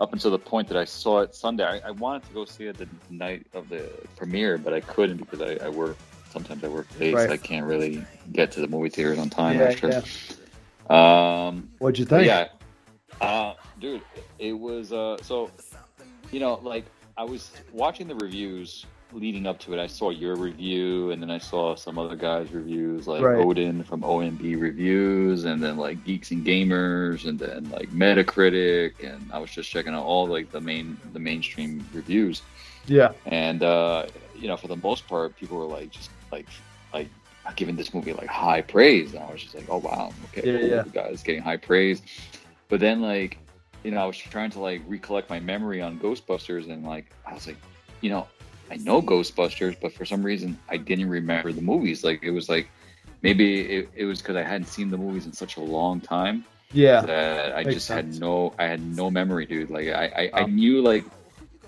[0.01, 2.65] up until the point that I saw it Sunday, I, I wanted to go see
[2.67, 5.97] it the night of the premiere, but I couldn't because I, I work.
[6.31, 7.29] Sometimes I work late, right.
[7.29, 9.61] so I can't really get to the movie theaters on time.
[9.61, 10.03] Yeah, after.
[10.91, 11.47] Yeah.
[11.47, 12.27] Um, What'd you think?
[12.27, 12.49] Yeah,
[13.21, 14.03] uh, dude,
[14.41, 15.53] it was uh, so.
[16.33, 16.87] You know, like
[17.17, 21.31] I was watching the reviews leading up to it, I saw your review, and then
[21.31, 23.39] I saw some other guys' reviews, like right.
[23.39, 29.31] Odin from OMB Reviews, and then like Geeks and Gamers, and then like Metacritic, and
[29.33, 32.43] I was just checking out all like the main the mainstream reviews.
[32.87, 33.13] Yeah.
[33.27, 36.47] And uh, you know, for the most part, people were like just like
[36.93, 37.09] like
[37.55, 40.59] giving this movie like high praise, and I was just like, oh wow, okay, yeah,
[40.59, 40.69] cool.
[40.69, 40.83] yeah.
[40.83, 42.03] the guy's getting high praise.
[42.69, 43.39] But then like,
[43.85, 47.35] you know, I was trying to like recollect my memory on Ghostbusters, and like I
[47.35, 47.57] was like,
[48.01, 48.27] you know,
[48.71, 52.05] I know Ghostbusters, but for some reason I didn't remember the movies.
[52.05, 52.69] Like it was like
[53.23, 56.45] maybe it, it was because I hadn't seen the movies in such a long time.
[56.73, 58.15] Yeah, that I just sense.
[58.15, 59.71] had no I had no memory, dude.
[59.71, 61.05] Like I I, I knew like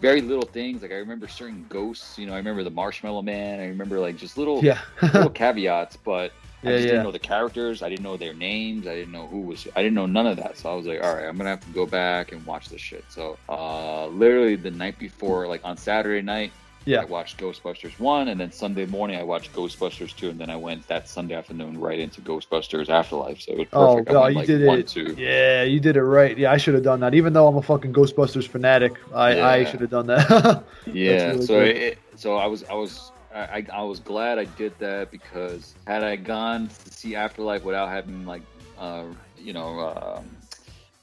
[0.01, 0.83] very little things.
[0.83, 2.19] Like I remember certain ghosts.
[2.19, 3.61] You know, I remember the Marshmallow Man.
[3.61, 4.81] I remember like just little yeah.
[5.03, 6.33] little caveats, but
[6.63, 6.91] yeah, I just yeah.
[6.93, 7.83] didn't know the characters.
[7.83, 8.87] I didn't know their names.
[8.87, 9.69] I didn't know who was.
[9.77, 10.59] I didn't know none of that.
[10.59, 12.81] So I was like, all right, I'm gonna have to go back and watch this
[12.81, 13.05] shit.
[13.09, 16.53] So uh, literally the night before, like on Saturday night,
[16.89, 17.03] yeah.
[17.03, 20.57] I watched Ghostbusters 1, and then Sunday morning I watched Ghostbusters 2, and then I
[20.57, 23.43] went that Sunday afternoon right into Ghostbusters Afterlife.
[23.43, 24.11] So it was oh, perfect.
[24.11, 24.89] Oh, God, you like did one, it.
[24.89, 25.15] Two.
[25.19, 26.37] Yeah, you did it right.
[26.37, 27.15] Yeah, I should have done that.
[27.15, 29.47] Even though I'm a fucking Ghostbusters fanatic, I, yeah.
[29.47, 30.65] I should have done that.
[30.87, 34.73] yeah, really so it, so I was I was I, I was glad I did
[34.79, 38.43] that because had I gone to see Afterlife without having like
[38.79, 39.05] uh,
[39.37, 40.25] you know um,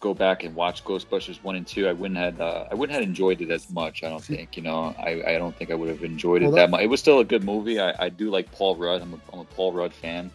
[0.06, 3.04] go back and watch Ghostbusters one and two, I wouldn't have uh, I wouldn't have
[3.04, 4.04] enjoyed it as much.
[4.04, 6.56] I don't think you know I, I don't think I would have enjoyed it well,
[6.56, 6.82] that, that, much.
[6.82, 7.80] It was still a good movie.
[7.80, 9.02] I, I do like Paul Rudd.
[9.02, 10.30] I'm a, I'm a Paul Rudd fan.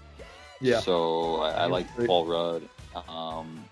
[0.61, 0.81] Yeah.
[0.81, 2.09] So I, I like great.
[2.09, 2.69] Paul Rudd.
[3.09, 3.65] Um,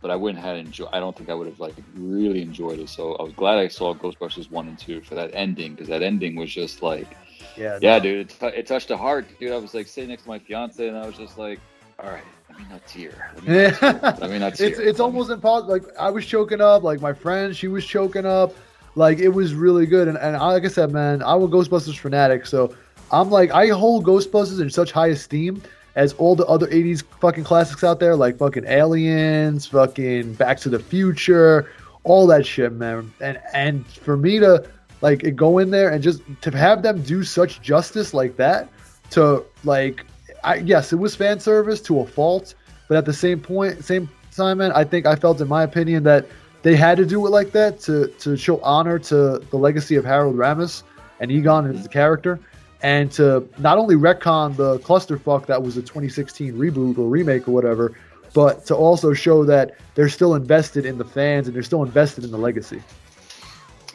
[0.00, 0.88] but I wouldn't have enjoyed.
[0.92, 2.88] I don't think I would have like really enjoyed it.
[2.88, 6.02] So I was glad I saw Ghostbusters one and two for that ending because that
[6.02, 7.08] ending was just like,
[7.56, 8.04] yeah, yeah, no.
[8.04, 9.52] dude, it, t- it touched the heart, dude.
[9.52, 11.58] I was like sitting next to my fiance and I was just like,
[11.98, 12.24] all right,
[12.60, 13.32] me not tear.
[13.34, 14.00] Let me not tear.
[14.20, 14.68] Let me not tear.
[14.68, 15.72] it's it's almost impossible.
[15.72, 16.82] Like I was choking up.
[16.82, 18.54] Like my friend, she was choking up.
[18.94, 20.08] Like it was really good.
[20.08, 22.46] And and like I said, man, I'm a Ghostbusters fanatic.
[22.46, 22.74] So
[23.10, 25.62] I'm like I hold Ghostbusters in such high esteem
[25.96, 30.68] as all the other 80s fucking classics out there, like fucking Aliens, fucking Back to
[30.68, 31.68] the Future,
[32.04, 33.12] all that shit, man.
[33.20, 34.66] And and for me to
[35.00, 38.68] like go in there and just to have them do such justice like that
[39.10, 40.04] to like
[40.44, 42.54] I, yes, it was fan service to a fault,
[42.88, 46.26] but at the same point, same time, I think I felt, in my opinion, that
[46.62, 50.04] they had to do it like that to to show honor to the legacy of
[50.04, 50.82] Harold Ramis
[51.20, 52.38] and Egon as the character,
[52.82, 57.52] and to not only retcon the clusterfuck that was a 2016 reboot or remake or
[57.52, 57.94] whatever,
[58.34, 62.24] but to also show that they're still invested in the fans and they're still invested
[62.24, 62.82] in the legacy.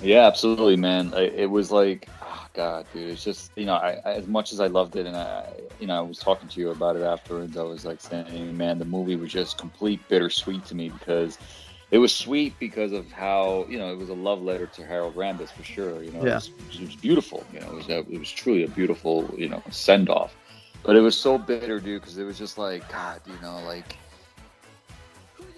[0.01, 1.13] Yeah, absolutely, man.
[1.13, 2.10] It was like
[2.54, 5.48] God, dude, it's just you know, I, as much as I loved it, and I,
[5.80, 7.58] you know, I was talking to you about it afterwards.
[7.58, 11.38] I was like saying, man, the movie was just complete bittersweet to me because
[11.91, 15.15] it was sweet because of how you know it was a love letter to Harold
[15.15, 16.02] Ramis for sure.
[16.04, 16.38] You know, yeah.
[16.38, 17.43] it, was, it was beautiful.
[17.54, 20.36] You know, it was it was truly a beautiful you know send off.
[20.84, 23.98] But it was so bitter, dude, because it was just like God, you know, like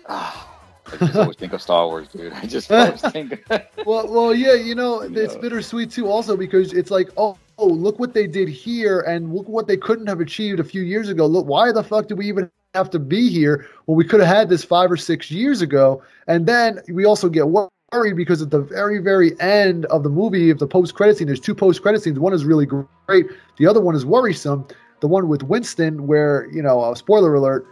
[0.07, 0.56] ah
[0.93, 2.33] I just always think of Star Wars, dude.
[2.33, 3.43] I just always think.
[3.85, 7.99] well, well, yeah, you know, it's bittersweet too, also because it's like, oh, oh, look
[7.99, 11.25] what they did here, and look what they couldn't have achieved a few years ago.
[11.25, 14.29] Look, why the fuck did we even have to be here when we could have
[14.29, 16.01] had this five or six years ago?
[16.27, 20.49] And then we also get worried because at the very, very end of the movie,
[20.49, 22.19] of the post credit scene, there's two post credit scenes.
[22.19, 23.25] One is really great.
[23.57, 24.67] The other one is worrisome.
[24.99, 27.67] The one with Winston, where you know, uh, spoiler alert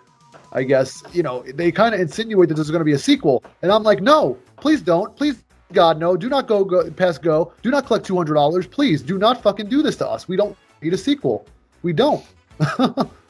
[0.56, 3.44] I guess, you know, they kind of insinuate that there's going to be a sequel.
[3.62, 5.13] And I'm like, no, please don't.
[5.18, 6.15] Please, God, no.
[6.15, 7.52] Do not go, go past go.
[7.62, 8.72] Do not collect $200.
[8.72, 10.30] Please do not fucking do this to us.
[10.30, 11.46] We don't need a sequel.
[11.82, 12.26] We don't.
[12.80, 12.86] yeah,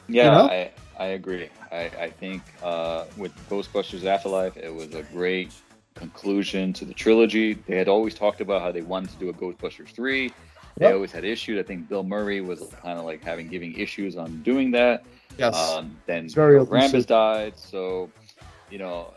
[0.06, 0.48] you know?
[0.48, 1.50] I, I agree.
[1.72, 5.52] I, I think uh, with Ghostbusters Afterlife, it was a great
[5.96, 7.54] conclusion to the trilogy.
[7.54, 10.32] They had always talked about how they wanted to do a Ghostbusters 3.
[10.78, 10.94] They yep.
[10.94, 11.58] always had issues.
[11.58, 15.04] I think Bill Murray was kind of like having giving issues on doing that.
[15.38, 15.54] Yes.
[15.56, 17.58] Um, then very Ramis died.
[17.58, 18.10] So,
[18.70, 19.12] you know,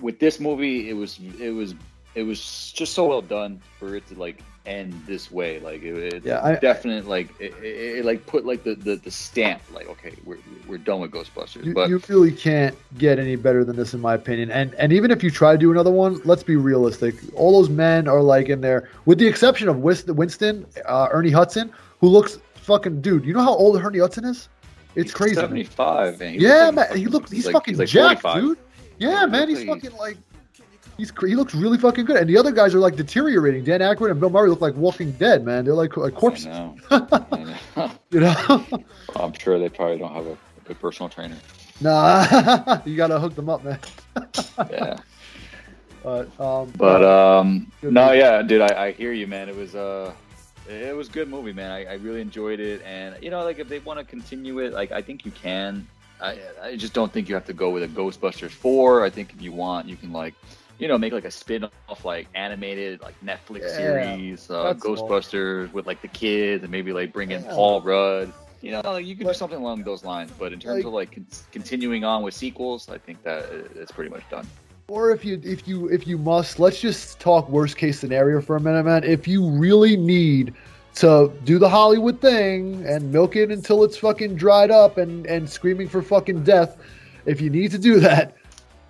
[0.00, 1.74] with this movie, it was it was
[2.14, 5.60] it was just so well done for it to like end this way.
[5.60, 8.96] Like it, it's yeah, I, definite like it, it, it, like put like the, the,
[8.96, 11.64] the stamp like okay we're, we're done with Ghostbusters.
[11.64, 14.50] You, but you really can't get any better than this in my opinion.
[14.50, 17.14] And and even if you try to do another one, let's be realistic.
[17.34, 21.72] All those men are like in there, with the exception of Winston, uh, Ernie Hudson,
[22.00, 23.24] who looks fucking dude.
[23.24, 24.48] You know how old Ernie Hudson is?
[24.94, 25.34] It's he's crazy.
[25.34, 26.20] Seventy five.
[26.20, 26.96] Yeah, man.
[26.96, 27.30] He looks.
[27.30, 28.58] He's, he's fucking like, jacked, dude.
[28.98, 29.48] Yeah, man.
[29.48, 30.18] He's fucking like
[30.96, 33.64] He's he looks really fucking good, and the other guys are like deteriorating.
[33.64, 35.64] Dan Aykroyd and Bill Murray look like Walking Dead, man.
[35.64, 36.46] They're like like corpses.
[36.46, 36.76] Know.
[36.90, 37.90] know.
[38.10, 38.66] you know.
[39.16, 41.36] I'm sure they probably don't have a, a good personal trainer.
[41.80, 43.80] Nah, you gotta hook them up, man.
[44.70, 44.98] yeah.
[46.04, 46.72] But um.
[46.76, 47.72] But um.
[47.82, 49.48] No, yeah, dude, I, I hear you, man.
[49.48, 50.12] It was uh.
[50.68, 51.70] It was a good movie, man.
[51.70, 54.72] I, I really enjoyed it, and you know, like if they want to continue it,
[54.72, 55.86] like I think you can.
[56.20, 59.04] I, I just don't think you have to go with a Ghostbusters four.
[59.04, 60.34] I think if you want, you can like
[60.78, 65.74] you know, make like a spin-off like animated like Netflix yeah, series, uh, Ghostbusters cool.
[65.74, 67.50] with like the kids and maybe like bring in yeah.
[67.50, 68.32] Paul Rudd.
[68.60, 70.32] You know, like, you could but, do something along those lines.
[70.38, 73.92] But in terms like, of like con- continuing on with sequels, I think that it's
[73.92, 74.46] pretty much done.
[74.88, 78.56] Or if you if you if you must, let's just talk worst case scenario for
[78.56, 79.02] a minute, man.
[79.02, 80.52] If you really need
[80.96, 85.48] to do the Hollywood thing and milk it until it's fucking dried up and and
[85.48, 86.76] screaming for fucking death,
[87.24, 88.36] if you need to do that,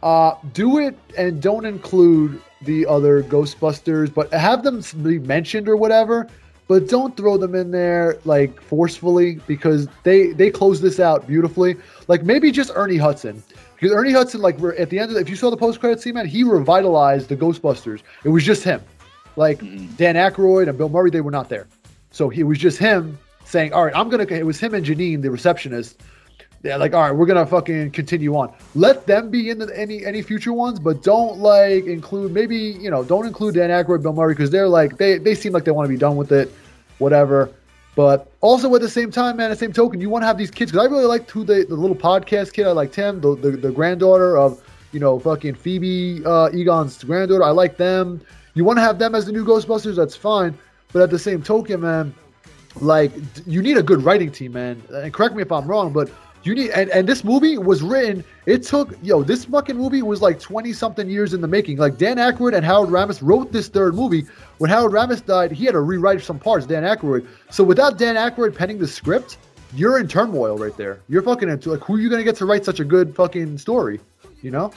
[0.03, 5.77] uh, do it and don't include the other Ghostbusters, but have them be mentioned or
[5.77, 6.29] whatever.
[6.67, 11.77] But don't throw them in there like forcefully because they they close this out beautifully.
[12.09, 15.29] Like maybe just Ernie Hudson because Ernie Hudson, like at the end of the, if
[15.29, 18.03] you saw the post credit scene, man, he revitalized the Ghostbusters.
[18.25, 18.83] It was just him.
[19.37, 19.95] Like mm-hmm.
[19.97, 21.67] Dan Aykroyd and Bill Murray, they were not there,
[22.11, 25.23] so it was just him saying, "All right, I'm gonna." It was him and Janine,
[25.23, 26.01] the receptionist,
[26.65, 28.51] yeah, like all right, we're gonna fucking continue on.
[28.75, 32.91] Let them be in the, any any future ones, but don't like include maybe you
[32.91, 35.73] know don't include Dan Aykroyd, Bill Murray because they're like they they seem like they
[35.73, 36.51] want to be done with it,
[36.99, 37.51] whatever.
[37.97, 40.37] But also at the same time, man, at the same token, you want to have
[40.37, 43.21] these kids because I really liked who the the little podcast kid I like Tim,
[43.21, 47.45] the, the the granddaughter of you know fucking Phoebe uh, Egon's granddaughter.
[47.45, 48.21] I like them.
[48.55, 50.57] You want to have them as the new Ghostbusters, that's fine.
[50.93, 52.15] But at the same token, man,
[52.81, 53.13] like
[53.47, 54.83] you need a good writing team, man.
[54.91, 56.11] And correct me if I'm wrong, but
[56.45, 58.25] you need and, and this movie was written.
[58.47, 61.79] It took yo, this fucking movie was like twenty something years in the making.
[61.79, 64.27] Like Dan Aykroyd and Howard Ramis wrote this third movie.
[64.59, 66.67] When Howard Ramis died, he had to rewrite some parts.
[66.67, 67.27] Dan Aykroyd.
[67.51, 69.39] So without Dan Aykroyd penning the script,
[69.75, 71.01] you're in turmoil right there.
[71.09, 73.59] You're fucking into like who are you gonna get to write such a good fucking
[73.59, 74.01] story?
[74.43, 74.73] You know?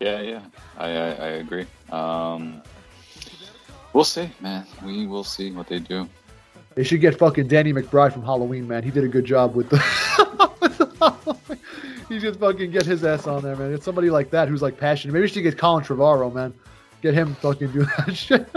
[0.00, 0.42] Yeah, yeah,
[0.78, 1.66] I I, I agree.
[1.92, 2.62] Um,
[3.92, 4.66] we'll see, man.
[4.84, 6.08] We will see what they do.
[6.74, 8.82] They should get fucking Danny McBride from Halloween, man.
[8.82, 10.48] He did a good job with the.
[12.12, 13.72] he should fucking get his ass on there, man.
[13.72, 15.12] It's somebody like that who's like passionate.
[15.12, 16.54] Maybe we should get Colin Trevorrow, man.
[17.00, 18.48] Get him fucking do that shit.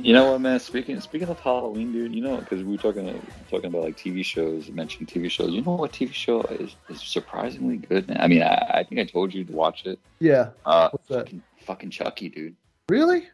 [0.00, 0.60] you know what, man?
[0.60, 2.14] Speaking speaking of Halloween, dude.
[2.14, 3.06] You know, because we were talking
[3.50, 5.50] talking about like TV shows, mentioning TV shows.
[5.50, 8.18] You know what TV show is, is surprisingly good, man?
[8.20, 9.98] I mean, I, I think I told you to watch it.
[10.18, 10.50] Yeah.
[10.66, 11.24] Uh, What's that?
[11.26, 12.56] Fucking, fucking Chucky, dude.
[12.90, 13.28] Really?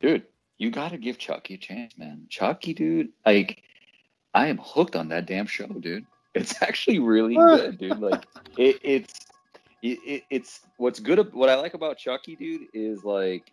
[0.00, 0.24] Dude,
[0.58, 2.26] you got to give Chucky a chance, man.
[2.28, 3.10] Chucky, dude.
[3.24, 3.62] Like
[4.34, 6.06] I am hooked on that damn show, dude.
[6.34, 7.98] It's actually really good, dude.
[7.98, 9.26] Like it, it's
[9.82, 11.32] it, it's what's good.
[11.34, 13.52] What I like about Chucky, dude, is like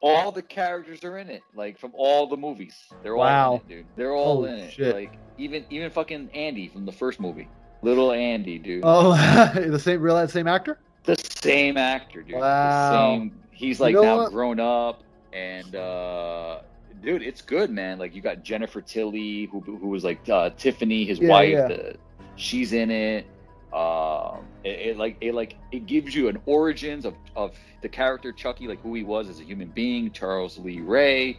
[0.00, 2.76] all the characters are in it, like from all the movies.
[3.02, 3.52] They're wow.
[3.52, 3.86] all in it, dude.
[3.96, 4.72] They're all Holy in it.
[4.72, 4.94] Shit.
[4.94, 7.48] Like even even fucking Andy from the first movie,
[7.82, 8.82] little Andy, dude.
[8.84, 9.12] Oh,
[9.54, 10.78] the same real that same actor.
[11.04, 12.36] The same actor, dude.
[12.36, 12.90] Wow.
[12.90, 13.40] The same.
[13.50, 14.32] He's like you know now what?
[14.32, 15.02] grown up,
[15.32, 16.60] and uh
[17.04, 17.98] dude, it's good, man.
[17.98, 21.50] Like you got Jennifer Tilly, who who was like uh, Tiffany, his yeah, wife.
[21.50, 21.68] Yeah.
[21.68, 21.96] The,
[22.36, 23.26] she's in it.
[23.72, 28.32] Um, it, it, like it like it gives you an origins of of the character
[28.32, 30.10] Chucky, like who he was as a human being.
[30.10, 31.38] Charles Lee Ray.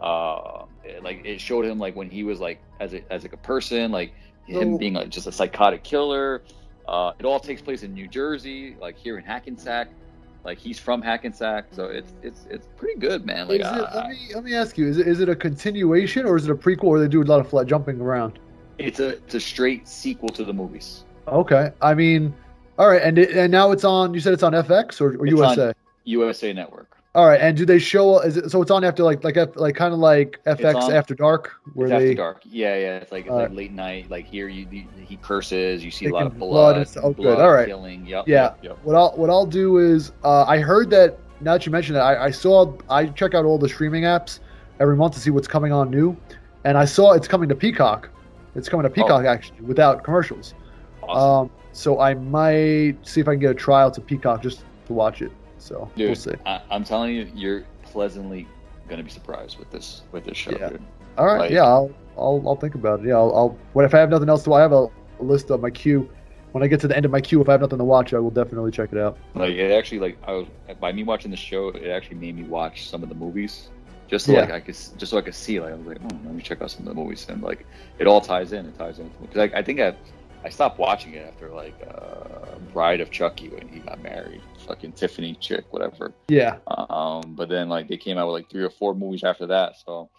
[0.00, 3.32] Uh, it, like it showed him like when he was like as a as like
[3.32, 4.12] a person, like
[4.46, 6.42] him being like just a psychotic killer.
[6.86, 9.88] Uh, it all takes place in New Jersey, like here in Hackensack.
[10.44, 13.48] Like he's from Hackensack, so it's it's it's pretty good, man.
[13.48, 16.26] Like, it, uh, let me let me ask you: is it is it a continuation
[16.26, 18.38] or is it a prequel Or they do a lot of flat jumping around?
[18.76, 21.04] It's a it's a straight sequel to the movies.
[21.28, 22.34] Okay, I mean,
[22.78, 24.12] all right, and it, and now it's on.
[24.12, 25.72] You said it's on FX or, or USA?
[26.04, 26.93] USA Network.
[27.14, 28.18] All right, and do they show?
[28.18, 28.60] Is it so?
[28.60, 32.14] It's on after like like like kind of like FX After Dark, where they After
[32.14, 32.42] Dark.
[32.44, 32.96] Yeah, yeah.
[32.96, 34.10] It's like it's like late night.
[34.10, 34.66] Like here, you
[35.06, 35.84] he curses.
[35.84, 36.74] You see a lot of blood.
[36.74, 37.40] blood, oh, blood good.
[37.40, 37.68] All right.
[37.68, 38.04] Killing.
[38.04, 38.26] Yep.
[38.26, 38.42] Yeah.
[38.42, 38.78] Yep, yep.
[38.82, 42.02] What I'll what I'll do is uh, I heard that now that you mentioned that
[42.02, 44.40] I, I saw I check out all the streaming apps
[44.80, 46.16] every month to see what's coming on new,
[46.64, 48.10] and I saw it's coming to Peacock.
[48.56, 48.92] It's coming to oh.
[48.92, 49.28] Peacock oh.
[49.28, 50.54] actually without commercials.
[51.04, 51.44] Awesome.
[51.44, 54.92] Um, so I might see if I can get a trial to Peacock just to
[54.92, 55.30] watch it.
[55.64, 56.32] So Dude, we'll see.
[56.44, 58.46] I, am telling you, you're pleasantly
[58.86, 60.50] gonna be surprised with this with this show.
[60.50, 60.68] Yeah.
[60.68, 60.82] Dude.
[61.16, 61.38] All right.
[61.38, 63.06] Like, yeah, I'll, I'll I'll think about it.
[63.06, 64.88] Yeah, I'll, I'll what if I have nothing else to I have a,
[65.20, 66.10] a list of my queue.
[66.52, 68.12] When I get to the end of my queue, if I have nothing to watch,
[68.12, 69.16] I will definitely check it out.
[69.34, 70.46] Like it actually, like I was
[70.78, 73.70] by me watching the show, it actually made me watch some of the movies
[74.06, 74.40] just so yeah.
[74.42, 76.42] like I could just so I could see like I was like, oh, let me
[76.42, 77.64] check out some of the movies and like
[77.98, 78.66] it all ties in.
[78.66, 79.96] It ties in because I, I think I
[80.44, 84.92] I stopped watching it after like uh, Bride of Chucky when he got married, fucking
[84.92, 86.12] Tiffany chick, whatever.
[86.28, 86.58] Yeah.
[86.66, 89.76] Um, but then like they came out with like three or four movies after that,
[89.84, 90.10] so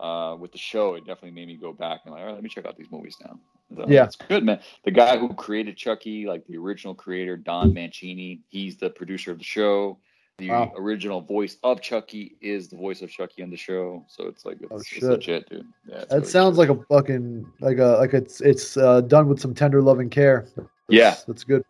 [0.00, 2.42] uh, with the show, it definitely made me go back and like, all right, let
[2.42, 3.38] me check out these movies now.
[3.76, 4.60] So, yeah, it's good, man.
[4.84, 9.38] The guy who created Chucky, like the original creator, Don Mancini, he's the producer of
[9.38, 9.98] the show.
[10.38, 10.72] The wow.
[10.76, 14.58] original voice of Chucky is the voice of Chucky on the show, so it's like
[14.60, 15.66] it's, oh, it's legit, dude.
[15.84, 19.40] Yeah, that really sounds like a fucking like a like it's it's uh, done with
[19.40, 20.46] some tender loving care.
[20.54, 21.64] That's, yeah, that's good.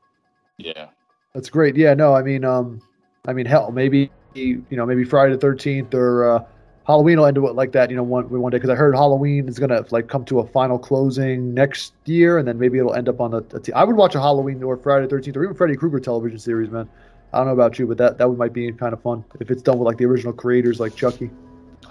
[0.58, 0.88] Yeah,
[1.34, 1.76] that's great.
[1.76, 2.82] Yeah, no, I mean, um,
[3.26, 6.44] I mean, hell, maybe you know, maybe Friday the Thirteenth or uh,
[6.86, 9.48] Halloween will end up like that, you know, one one day because I heard Halloween
[9.48, 13.08] is gonna like come to a final closing next year, and then maybe it'll end
[13.08, 13.38] up on the.
[13.38, 13.56] a.
[13.56, 16.00] a t- I would watch a Halloween or Friday the Thirteenth or even Freddy Krueger
[16.00, 16.86] television series, man.
[17.32, 19.62] I don't know about you, but that that might be kind of fun if it's
[19.62, 21.30] done with like the original creators, like Chucky.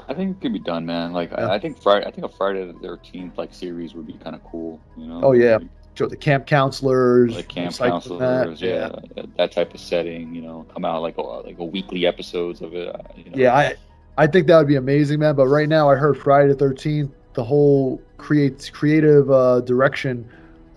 [0.07, 1.13] I think it could be done, man.
[1.13, 1.47] Like yeah.
[1.47, 4.35] I, I, think Friday, I think a Friday the Thirteenth like series would be kind
[4.35, 4.79] of cool.
[4.97, 5.21] You know?
[5.21, 5.59] Oh yeah,
[5.95, 10.33] show the camp counselors, like camp counselors, yeah, yeah, that type of setting.
[10.33, 12.87] You know, come out like a like a weekly episodes of it.
[12.87, 13.37] Uh, you know?
[13.37, 13.75] Yeah, I
[14.17, 15.35] I think that would be amazing, man.
[15.35, 20.27] But right now, I heard Friday the Thirteenth, the whole creates creative uh, direction,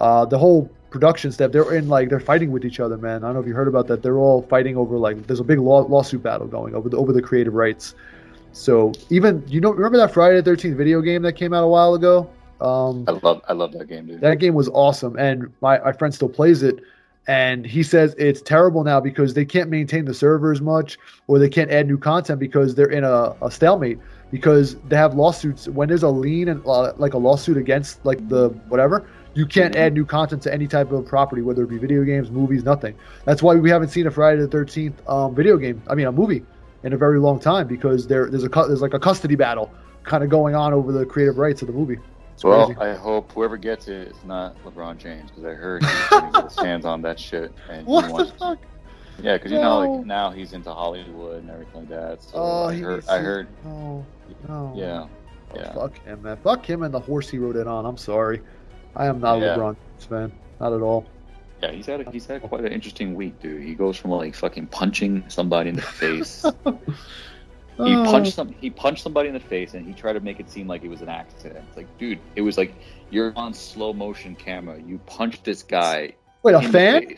[0.01, 3.25] uh, the whole production step, they're in like they're fighting with each other, man.
[3.25, 4.03] I don't know if you heard about that.
[4.03, 7.13] They're all fighting over like there's a big law, lawsuit battle going over the over
[7.13, 7.95] the creative rights.
[8.53, 11.69] So even you know remember that Friday the Thirteenth video game that came out a
[11.69, 12.31] while ago?
[12.61, 14.21] Um, I love I love that game, dude.
[14.21, 16.81] That game was awesome, and my my friend still plays it.
[17.29, 20.99] And he says it's terrible now because they can't maintain the servers much,
[21.29, 23.99] or they can't add new content because they're in a, a stalemate
[24.33, 25.69] because they have lawsuits.
[25.69, 29.77] When there's a lien and uh, like a lawsuit against like the whatever, you can't
[29.77, 32.95] add new content to any type of property, whether it be video games, movies, nothing.
[33.25, 35.83] That's why we haven't seen a Friday the Thirteenth um, video game.
[35.89, 36.45] I mean, a movie
[36.83, 39.71] in a very long time because there there's a there's like a custody battle
[40.03, 41.99] kind of going on over the creative rights of the movie.
[42.35, 42.81] It's well, crazy.
[42.81, 46.85] I hope whoever gets it is not LeBron James because I heard he's his hands
[46.87, 47.53] on that shit.
[47.69, 48.61] And what the fuck?
[48.61, 48.67] To,
[49.23, 52.23] yeah, because you know, like now he's into Hollywood and everything like that.
[52.23, 53.07] So oh, I heard.
[53.09, 53.49] I heard.
[53.65, 54.07] No,
[54.49, 54.73] no.
[54.75, 55.07] Yeah.
[55.53, 55.73] Oh, yeah.
[55.73, 56.39] Fuck him, man.
[56.39, 57.85] Fuck him and the horse he rode it on.
[57.85, 58.41] I'm sorry.
[58.97, 59.55] I am not yeah.
[59.55, 60.33] a LeBron fan.
[60.61, 61.07] Not at all.
[61.63, 63.63] Yeah, he's had a, he's had quite an interesting week, dude.
[63.63, 66.45] He goes from like fucking punching somebody in the face.
[66.65, 70.51] he punched some he punched somebody in the face and he tried to make it
[70.51, 71.65] seem like it was an accident.
[71.69, 72.75] It's like, dude, it was like
[73.11, 74.81] you're on slow motion camera.
[74.81, 76.15] You punched this guy.
[76.43, 77.17] Wait, a fan?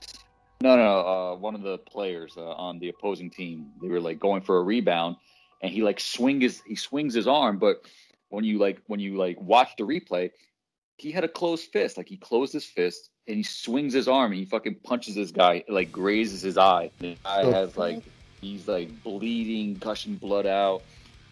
[0.60, 3.72] No, no, uh, one of the players uh, on the opposing team.
[3.80, 5.16] They were like going for a rebound,
[5.60, 7.84] and he like swing his he swings his arm, but
[8.28, 10.30] when you like when you like watch the replay,
[11.02, 11.96] he had a closed fist.
[11.96, 15.30] Like he closed his fist and he swings his arm and he fucking punches this
[15.30, 16.90] guy, like grazes his eye.
[16.98, 18.02] The guy has like
[18.40, 20.82] he's like bleeding, gushing blood out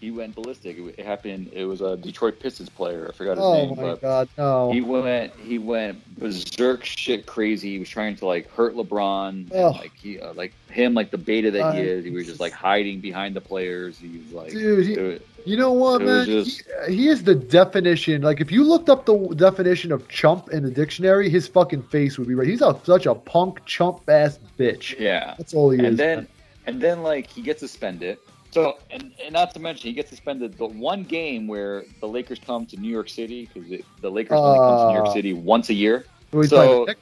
[0.01, 0.79] he went ballistic.
[0.79, 1.51] It, happened.
[1.53, 3.07] It was a Detroit Pistons player.
[3.09, 3.79] I forgot his oh name.
[3.79, 4.73] Oh my god, no!
[4.73, 5.35] He went.
[5.35, 7.73] He went berserk shit crazy.
[7.73, 9.51] He was trying to like hurt LeBron.
[9.55, 9.71] Oh.
[9.71, 12.05] Like he, uh, like him, like the beta that he is.
[12.05, 13.99] He was just like hiding behind the players.
[13.99, 14.87] He was like, dude.
[14.87, 16.25] He, it, you know what, man?
[16.25, 18.23] Just, he, he is the definition.
[18.23, 22.19] Like if you looked up the definition of chump in the dictionary, his fucking face
[22.19, 22.49] would be right.
[22.49, 24.99] He's a, such a punk chump ass bitch.
[24.99, 25.91] Yeah, that's all he and is.
[25.91, 26.29] And then, man.
[26.67, 28.17] and then like he gets suspended
[28.51, 32.41] so, and, and not to mention, he gets suspended the one game where the Lakers
[32.45, 35.13] come to New York City because the Lakers uh, only come to New York uh,
[35.13, 36.05] City once a year.
[36.47, 36.97] So, the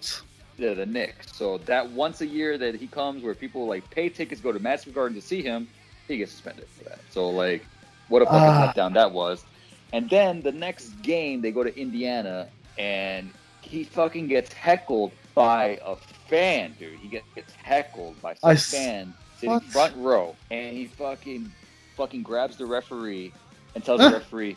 [0.59, 1.35] yeah, the Knicks.
[1.35, 4.59] So that once a year that he comes, where people like pay tickets, go to
[4.59, 5.69] Madison Garden to see him,
[6.07, 6.99] he gets suspended for that.
[7.11, 7.65] So like,
[8.09, 9.45] what a fucking uh, letdown that was.
[9.93, 13.31] And then the next game, they go to Indiana, and
[13.63, 15.97] he fucking gets heckled by a
[16.29, 16.99] fan, dude.
[16.99, 19.65] He gets, gets heckled by some I fan sitting what?
[19.65, 21.51] front row, and he fucking
[21.97, 23.33] fucking grabs the referee
[23.75, 24.57] and tells the referee,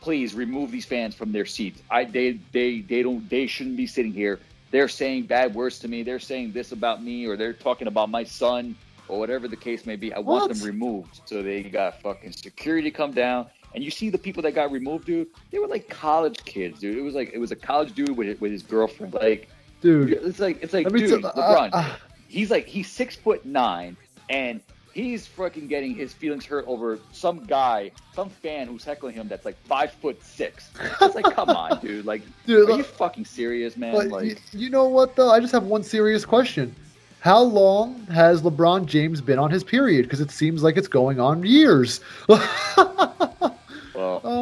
[0.00, 1.82] "Please remove these fans from their seats.
[1.90, 4.40] I they they they don't they shouldn't be sitting here.
[4.70, 6.02] They're saying bad words to me.
[6.02, 8.74] They're saying this about me, or they're talking about my son,
[9.08, 10.12] or whatever the case may be.
[10.12, 10.48] I what?
[10.48, 13.46] want them removed." So they got fucking security come down.
[13.74, 15.28] And you see the people that got removed, dude.
[15.50, 16.98] They were like college kids, dude.
[16.98, 19.14] It was like it was a college dude with with his girlfriend.
[19.14, 19.48] Like,
[19.80, 21.70] dude, it's like it's like, dude, t- LeBron.
[21.72, 21.96] Uh, uh,
[22.28, 23.96] he's like he's six foot nine
[24.32, 24.60] and
[24.94, 29.44] he's fucking getting his feelings hurt over some guy, some fan who's heckling him that's
[29.44, 30.70] like five foot six.
[31.00, 32.04] It's like, come on, dude.
[32.04, 34.08] Like, dude, are you fucking serious, man?
[34.08, 35.30] Like, you, you know what though?
[35.30, 36.74] I just have one serious question.
[37.20, 40.02] How long has LeBron James been on his period?
[40.06, 42.00] Because it seems like it's going on years.
[42.28, 43.54] oh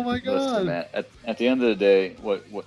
[0.03, 0.87] my god, listen, man.
[0.95, 2.65] At, at the end of the day, what what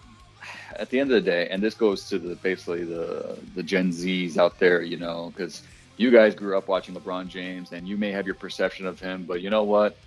[0.75, 3.89] at the end of the day, and this goes to the basically the the Gen
[3.89, 5.63] Zs out there, you know, because
[5.97, 9.25] you guys grew up watching LeBron James, and you may have your perception of him,
[9.27, 9.97] but you know what?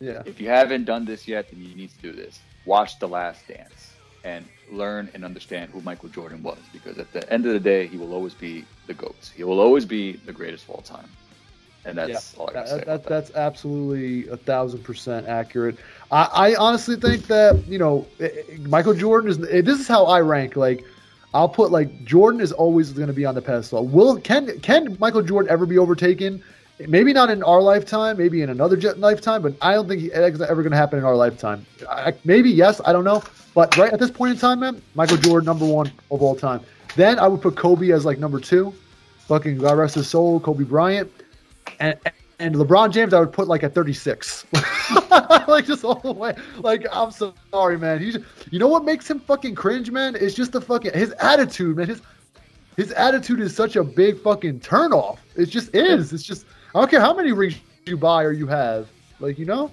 [0.00, 0.22] Yeah.
[0.24, 2.40] If you haven't done this yet, then you need to do this.
[2.64, 3.94] Watch The Last Dance
[4.24, 7.86] and learn and understand who Michael Jordan was, because at the end of the day,
[7.86, 9.32] he will always be the goat.
[9.34, 11.08] He will always be the greatest of all time.
[11.84, 13.04] And that's yeah, all I that, that, that.
[13.04, 15.76] That's absolutely a thousand percent accurate.
[16.12, 18.06] I, I honestly think that you know
[18.60, 19.38] Michael Jordan is.
[19.38, 20.54] This is how I rank.
[20.54, 20.84] Like,
[21.34, 23.86] I'll put like Jordan is always going to be on the pedestal.
[23.86, 26.42] Will can can Michael Jordan ever be overtaken?
[26.78, 30.62] Maybe not in our lifetime, maybe in another lifetime, but I don't think it's ever
[30.62, 31.64] going to happen in our lifetime.
[31.88, 33.22] I, maybe yes, I don't know.
[33.54, 36.60] But right at this point in time, man, Michael Jordan number one of all time.
[36.96, 38.74] Then I would put Kobe as like number two.
[39.28, 41.10] Fucking God rest his soul, Kobe Bryant
[41.80, 41.98] and
[42.42, 44.46] and LeBron James, I would put like a 36,
[45.46, 46.34] like just all the way.
[46.58, 48.00] Like I'm so sorry, man.
[48.00, 48.18] He's,
[48.50, 50.16] you know what makes him fucking cringe, man?
[50.16, 51.86] It's just the fucking his attitude, man.
[51.86, 52.02] His
[52.76, 55.18] his attitude is such a big fucking turnoff.
[55.36, 56.12] It just is.
[56.12, 57.54] It's just I don't care how many rings
[57.86, 58.88] you buy or you have,
[59.20, 59.70] like you know.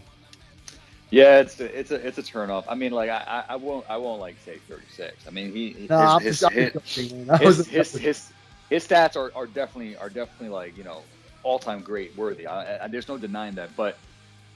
[1.09, 2.65] Yeah, it's a, it's a it's a turnoff.
[2.70, 5.26] I mean, like I, I won't I won't like say 36.
[5.26, 7.11] I mean, he no, his, his, his,
[7.41, 8.32] his, his, his,
[8.70, 11.01] his stats are, are definitely are definitely like you know
[11.44, 12.48] all-time great worthy.
[12.48, 13.76] I, I, there's no denying that.
[13.76, 13.98] But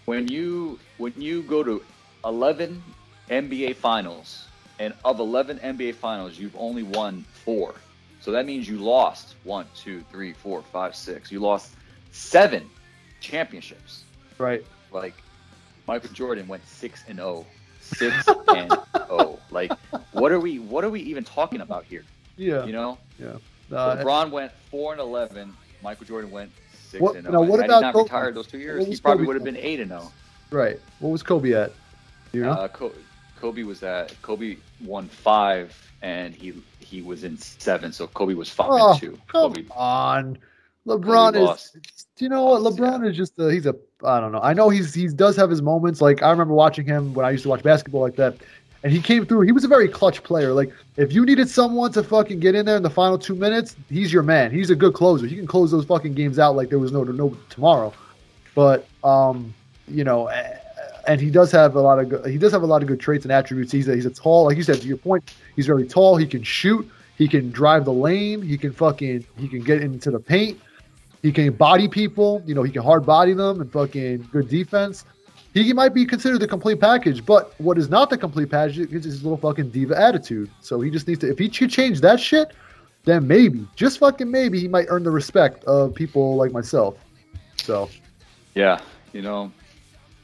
[0.06, 1.84] when you when you go to
[2.26, 2.82] 11
[3.30, 4.48] NBA finals,
[4.80, 7.76] and of 11 NBA finals, you've only won four.
[8.20, 11.32] So that means you lost one, two, three, four, five, six.
[11.32, 11.76] You lost
[12.12, 12.70] seven
[13.20, 14.04] championships.
[14.38, 14.66] Right.
[14.92, 15.16] Like
[15.88, 17.46] Michael Jordan went six and zero.
[17.46, 17.46] Oh.
[17.82, 18.86] Six and zero.
[19.10, 19.40] Oh.
[19.52, 19.72] Like
[20.12, 20.60] what are we?
[20.60, 22.04] What are we even talking about here?
[22.38, 22.66] Yeah.
[22.66, 22.98] You know.
[23.20, 23.38] Yeah.
[23.72, 25.56] Uh, LeBron went four and eleven.
[25.82, 26.52] Michael Jordan went
[26.94, 27.42] six what, and zero.
[27.42, 28.04] Now, what Had about not Kobe?
[28.04, 30.12] retired those two years, he probably Kobe would have been eight and zero.
[30.52, 30.80] Right.
[31.00, 31.74] What was Kobe at?
[32.32, 32.52] You know?
[32.52, 32.68] Uh,
[33.40, 37.92] Kobe was at Kobe won five, and he he was in seven.
[37.92, 39.12] So Kobe was five oh, and two.
[39.28, 40.38] Come Kobe, on,
[40.88, 41.72] LeBron is.
[42.16, 42.62] Do you know what?
[42.62, 43.10] LeBron yeah.
[43.10, 43.76] is just a, he's a
[44.06, 44.42] I don't know.
[44.42, 46.00] I know he's he does have his moments.
[46.00, 48.38] Like I remember watching him when I used to watch basketball like that
[48.84, 49.42] and he came through.
[49.42, 50.54] He was a very clutch player.
[50.54, 53.76] Like if you needed someone to fucking get in there in the final two minutes,
[53.90, 54.52] he's your man.
[54.52, 55.26] He's a good closer.
[55.26, 57.94] He can close those fucking games out like there was no no tomorrow.
[58.56, 59.54] But um,
[59.88, 60.30] you know,
[61.08, 63.00] and he does have a lot of good, he does have a lot of good
[63.00, 63.72] traits and attributes.
[63.72, 65.34] He's a, he's a tall, like you said to your point.
[65.56, 66.18] He's very tall.
[66.18, 66.90] He can shoot.
[67.18, 68.42] He can drive the lane.
[68.42, 70.60] He can fucking he can get into the paint.
[71.22, 72.44] He can body people.
[72.46, 75.06] You know, he can hard body them and fucking good defense
[75.62, 77.26] he might be considered the complete package.
[77.26, 80.50] But what is not the complete package is his little fucking diva attitude.
[80.62, 82.54] So he just needs to, if he could change that shit,
[83.06, 86.96] then maybe, just fucking maybe, he might earn the respect of people like myself.
[87.62, 87.90] So,
[88.56, 88.80] yeah,
[89.12, 89.52] you know,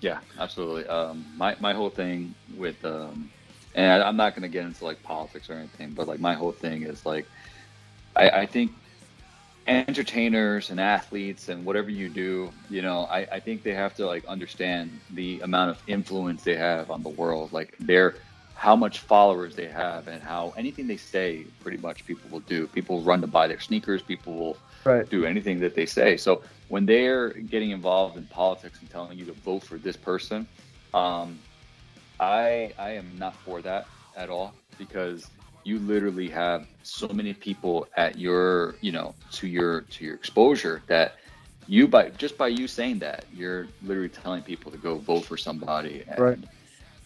[0.02, 0.88] yeah, absolutely.
[0.88, 3.30] Um, my my whole thing with, um,
[3.76, 6.54] and I, I'm not gonna get into like politics or anything, but like my whole
[6.54, 7.26] thing is like,
[8.16, 8.72] I, I think
[9.68, 14.06] entertainers and athletes and whatever you do, you know, I, I think they have to
[14.06, 17.54] like understand the amount of influence they have on the world.
[17.54, 18.16] Like they're
[18.56, 22.68] how much followers they have and how anything they say pretty much people will do.
[22.68, 25.10] People run to buy their sneakers, people will right.
[25.10, 26.18] do anything that they say.
[26.18, 30.46] So when they're getting involved in politics and telling you to vote for this person,
[30.94, 31.40] um,
[32.20, 33.88] I I am not for that
[34.18, 35.30] at all because
[35.70, 40.82] you literally have so many people at your you know to your to your exposure
[40.88, 41.18] that
[41.68, 45.38] you by just by you saying that you're literally telling people to go vote for
[45.38, 46.04] somebody.
[46.08, 46.40] And right.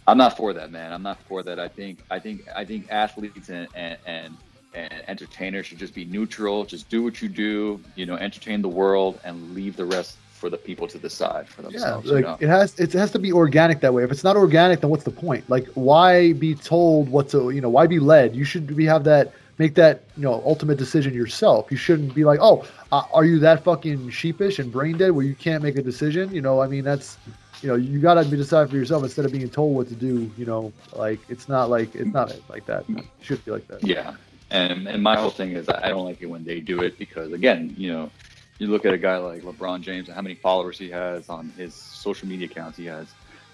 [0.08, 0.94] I'm not for that man.
[0.94, 1.60] I'm not for that.
[1.60, 4.38] I think i think i think athletes and and, and
[4.74, 6.66] and entertainers should just be neutral.
[6.66, 10.50] Just do what you do you know entertain the world and leave the rest for
[10.50, 12.10] the people to decide for themselves.
[12.10, 14.04] Yeah, like it has it has to be organic that way.
[14.04, 15.50] If it's not organic, then what's the point?
[15.50, 18.36] Like why be told what to you know, why be led?
[18.36, 21.72] You should be have that make that you know ultimate decision yourself.
[21.72, 25.24] You shouldn't be like, oh, uh, are you that fucking sheepish and brain dead where
[25.24, 26.36] you can't make a decision?
[26.36, 27.18] You know, I mean that's
[27.62, 30.30] you know you gotta be decide for yourself instead of being told what to do.
[30.38, 32.84] You know, like it's not like it's not like that.
[32.90, 33.82] It should be like that.
[33.82, 34.16] Yeah.
[34.52, 37.32] And, and my whole thing is I don't like it when they do it because
[37.32, 38.12] again, you know,
[38.60, 41.50] you look at a guy like LeBron James and how many followers he has on
[41.58, 42.78] his social media accounts.
[42.78, 43.08] He has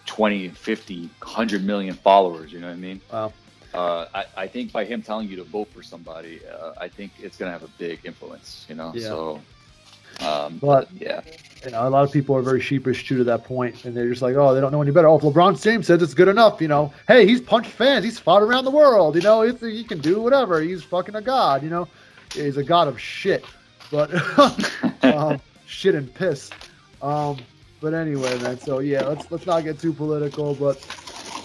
[0.05, 2.51] 20, 50, 100 million followers.
[2.51, 3.01] You know what I mean?
[3.11, 3.33] Wow.
[3.73, 7.11] Uh, I, I, think by him telling you to vote for somebody, uh, I think
[7.19, 8.91] it's going to have a big influence, you know?
[8.95, 9.03] Yeah.
[9.03, 9.41] So,
[10.21, 11.21] um, but, yeah.
[11.63, 14.09] You know, a lot of people are very sheepish too to that point, and they're
[14.09, 15.07] just like, oh, they don't know any better.
[15.07, 18.17] Oh, if LeBron James says it's good enough, you know, hey, he's punched fans, he's
[18.17, 20.61] fought around the world, you know, he can do whatever.
[20.61, 21.87] He's fucking a god, you know?
[22.33, 23.45] He's a god of shit
[23.91, 24.09] but
[25.03, 26.49] um, shit and piss.
[27.01, 27.37] Um,
[27.81, 28.59] but anyway, man.
[28.59, 30.85] So yeah, let's let's not get too political, but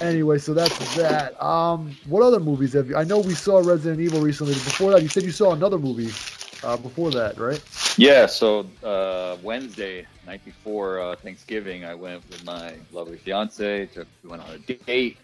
[0.00, 1.40] anyway, so that's that.
[1.42, 2.96] Um, what other movies have you?
[2.96, 4.54] I know we saw Resident Evil recently.
[4.54, 6.12] Before that, you said you saw another movie
[6.64, 7.62] uh, before that, right?
[7.96, 8.26] Yeah.
[8.26, 13.86] So uh, Wednesday night before uh, Thanksgiving, I went with my lovely fiance.
[13.86, 15.18] To, we went on a date,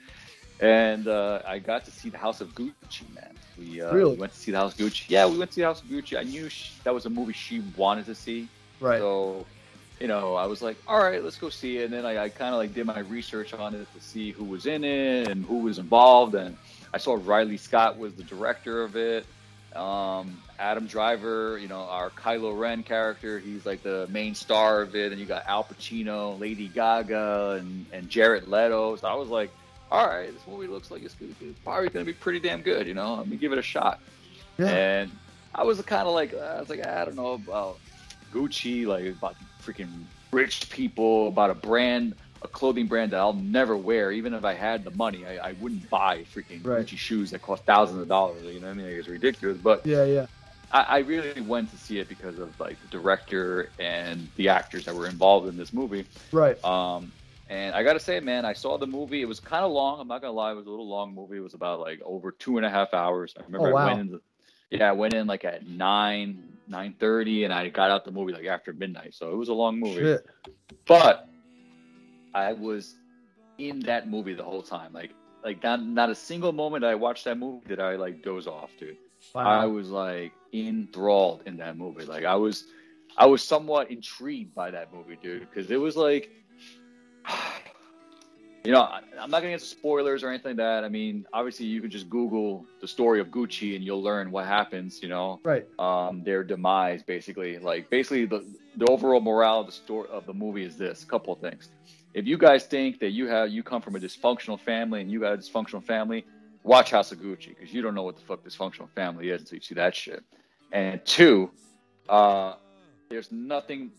[0.60, 3.12] and uh, I got to see the House of Gucci.
[3.14, 3.29] Man,
[3.60, 4.14] we, uh, really?
[4.14, 5.04] we went to see the House of Gucci.
[5.08, 6.18] Yeah, we went to see the House of Gucci.
[6.18, 8.48] I knew she, that was a movie she wanted to see.
[8.80, 8.98] Right.
[8.98, 9.46] So
[10.00, 11.84] you know, I was like, all right, let's go see it.
[11.84, 14.44] And then I, I kind of like did my research on it to see who
[14.44, 16.34] was in it and who was involved.
[16.34, 16.56] And
[16.92, 19.26] I saw Ridley Scott was the director of it.
[19.76, 24.96] Um, Adam Driver, you know, our Kylo Ren character, he's like the main star of
[24.96, 25.12] it.
[25.12, 28.96] And you got Al Pacino, Lady Gaga, and, and Jared Leto.
[28.96, 29.50] So I was like,
[29.90, 32.86] all right, this movie looks like it's, it's probably going to be pretty damn good,
[32.86, 33.16] you know?
[33.16, 34.00] Let me give it a shot.
[34.58, 34.68] Yeah.
[34.68, 35.10] And
[35.54, 37.78] I was kind of like, I was like, I don't know about
[38.32, 43.76] Gucci, like about freaking rich people, about a brand, a clothing brand that I'll never
[43.76, 44.12] wear.
[44.12, 46.86] Even if I had the money, I, I wouldn't buy freaking right.
[46.86, 48.42] Gucci shoes that cost thousands of dollars.
[48.44, 48.86] You know what I mean?
[48.86, 49.58] It's ridiculous.
[49.58, 50.26] But yeah, yeah.
[50.72, 54.84] I, I really went to see it because of like the director and the actors
[54.84, 56.06] that were involved in this movie.
[56.30, 56.62] Right.
[56.64, 57.10] Um,
[57.50, 59.22] and I gotta say, man, I saw the movie.
[59.22, 60.00] It was kind of long.
[60.00, 61.36] I'm not gonna lie, it was a little long movie.
[61.36, 63.34] It was about like over two and a half hours.
[63.36, 63.80] I remember oh, wow.
[63.80, 64.10] I went in.
[64.12, 64.20] The,
[64.70, 68.32] yeah, I went in like at nine nine thirty, and I got out the movie
[68.32, 69.14] like after midnight.
[69.14, 70.00] So it was a long movie.
[70.00, 70.26] Shit.
[70.86, 71.28] But
[72.34, 72.94] I was
[73.58, 74.92] in that movie the whole time.
[74.92, 75.10] Like
[75.42, 78.70] like not not a single moment I watched that movie did I like doze off,
[78.78, 78.96] dude.
[79.34, 79.42] Wow.
[79.42, 82.04] I was like enthralled in that movie.
[82.04, 82.66] Like I was
[83.18, 86.30] I was somewhat intrigued by that movie, dude, because it was like
[88.64, 90.84] you know, I'm not going to get spoilers or anything like that.
[90.84, 94.46] I mean, obviously, you can just Google the story of Gucci and you'll learn what
[94.46, 95.02] happens.
[95.02, 95.66] You know, right?
[95.78, 97.58] Um, their demise, basically.
[97.58, 98.44] Like, basically, the
[98.76, 101.70] the overall morale of the story of the movie is this: a couple of things.
[102.12, 105.20] If you guys think that you have you come from a dysfunctional family and you
[105.20, 106.24] got a dysfunctional family,
[106.64, 109.56] watch House of Gucci because you don't know what the fuck dysfunctional family is until
[109.56, 110.24] you see that shit.
[110.72, 111.50] And two,
[112.08, 112.54] uh,
[113.08, 113.90] there's nothing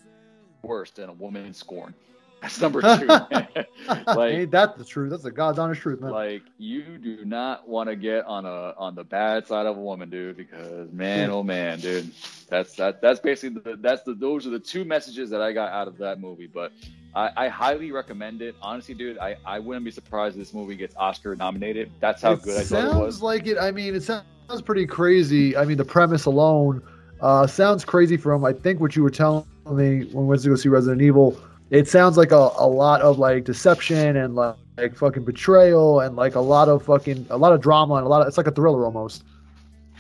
[0.62, 1.96] worse than a woman scorned.
[2.42, 3.06] That's number two.
[3.06, 5.12] like, Ain't that the truth?
[5.12, 6.12] That's the god's honest truth, man.
[6.12, 9.82] Like you do not want to get on a on the bad side of a
[9.82, 12.12] woman, dude, because man, oh man, dude,
[12.50, 15.72] that's that that's basically the, that's the those are the two messages that I got
[15.72, 16.48] out of that movie.
[16.48, 16.72] But
[17.14, 18.56] I, I highly recommend it.
[18.60, 21.92] Honestly, dude, I, I wouldn't be surprised if this movie gets Oscar nominated.
[22.00, 23.16] That's how it good I thought it was.
[23.16, 23.58] Sounds like it.
[23.60, 24.24] I mean, it sounds
[24.64, 25.56] pretty crazy.
[25.56, 26.82] I mean, the premise alone
[27.22, 28.18] uh, sounds crazy.
[28.18, 31.04] From I think what you were telling me when we went to go see Resident
[31.04, 31.38] Evil
[31.72, 36.18] it sounds like a, a lot of like deception and like, like fucking betrayal and
[36.18, 38.48] like a lot of fucking a lot of drama and a lot of it's like
[38.48, 39.24] a thriller almost.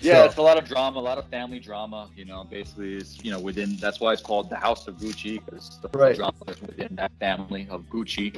[0.01, 0.25] Yeah, so.
[0.25, 2.09] it's a lot of drama, a lot of family drama.
[2.15, 3.77] You know, basically, it's you know within.
[3.77, 6.15] That's why it's called the House of Gucci because the right.
[6.15, 8.35] drama is within that family of Gucci,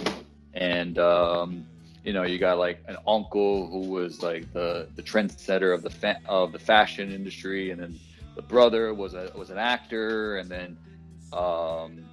[0.54, 1.66] and um,
[2.04, 5.90] you know you got like an uncle who was like the the trendsetter of the
[5.90, 7.98] fa- of the fashion industry, and then
[8.36, 10.78] the brother was a was an actor, and then
[11.32, 12.04] um,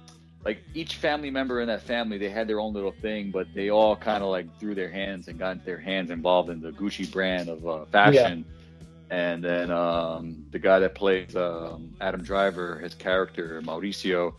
[0.43, 3.69] like each family member in that family, they had their own little thing, but they
[3.69, 7.11] all kind of like threw their hands and got their hands involved in the Gucci
[7.11, 8.45] brand of uh, fashion.
[8.47, 9.17] Yeah.
[9.17, 14.33] And then um, the guy that plays um, Adam Driver, his character Mauricio,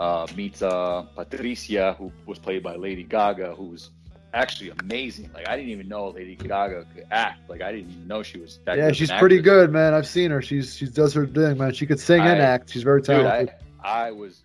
[0.00, 3.90] uh, meets uh, Patricia, who was played by Lady Gaga, who's
[4.34, 5.30] actually amazing.
[5.32, 7.48] Like I didn't even know Lady Gaga could act.
[7.48, 8.58] Like I didn't even know she was.
[8.66, 9.94] yeah, she's pretty good, man.
[9.94, 10.42] I've seen her.
[10.42, 11.72] She's she does her thing, man.
[11.72, 12.70] She could sing I, and act.
[12.70, 13.46] She's very talented.
[13.48, 14.42] Dude, I, I was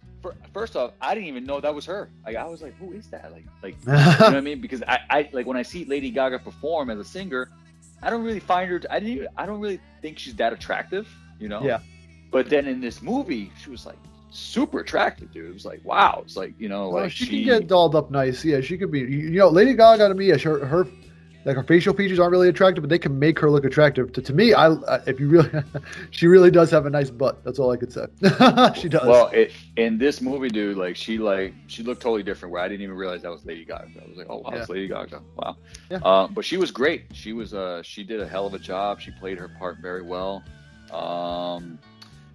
[0.53, 2.09] first off, I didn't even know that was her.
[2.25, 3.31] Like I was like, who is that?
[3.31, 4.61] Like, like you know what I mean?
[4.61, 7.49] Because I, I like when I see Lady Gaga perform as a singer,
[8.01, 8.81] I don't really find her.
[8.89, 9.15] I didn't.
[9.15, 11.07] Even, I don't really think she's that attractive.
[11.39, 11.63] You know?
[11.63, 11.79] Yeah.
[12.31, 13.97] But then in this movie, she was like
[14.31, 15.49] super attractive, dude.
[15.49, 16.21] It was like wow.
[16.23, 18.43] It's like you know, like she, she, can get dolled up nice.
[18.43, 18.99] Yeah, she could be.
[18.99, 20.87] You know, Lady Gaga to me, her, her
[21.45, 24.13] like her facial features aren't really attractive, but they can make her look attractive.
[24.13, 24.71] To, to me, I
[25.07, 25.49] if you really,
[26.11, 27.43] she really does have a nice butt.
[27.43, 28.05] That's all I could say.
[28.79, 29.05] she does.
[29.05, 32.51] Well, it, in this movie, dude, like she like she looked totally different.
[32.53, 34.01] Where I didn't even realize that was Lady Gaga.
[34.03, 34.59] I was like, oh wow, yeah.
[34.59, 35.21] it's Lady Gaga.
[35.35, 35.57] Wow.
[35.89, 35.97] Yeah.
[35.97, 37.05] Uh, but she was great.
[37.13, 39.01] She was uh she did a hell of a job.
[39.01, 40.43] She played her part very well.
[40.91, 41.79] Um,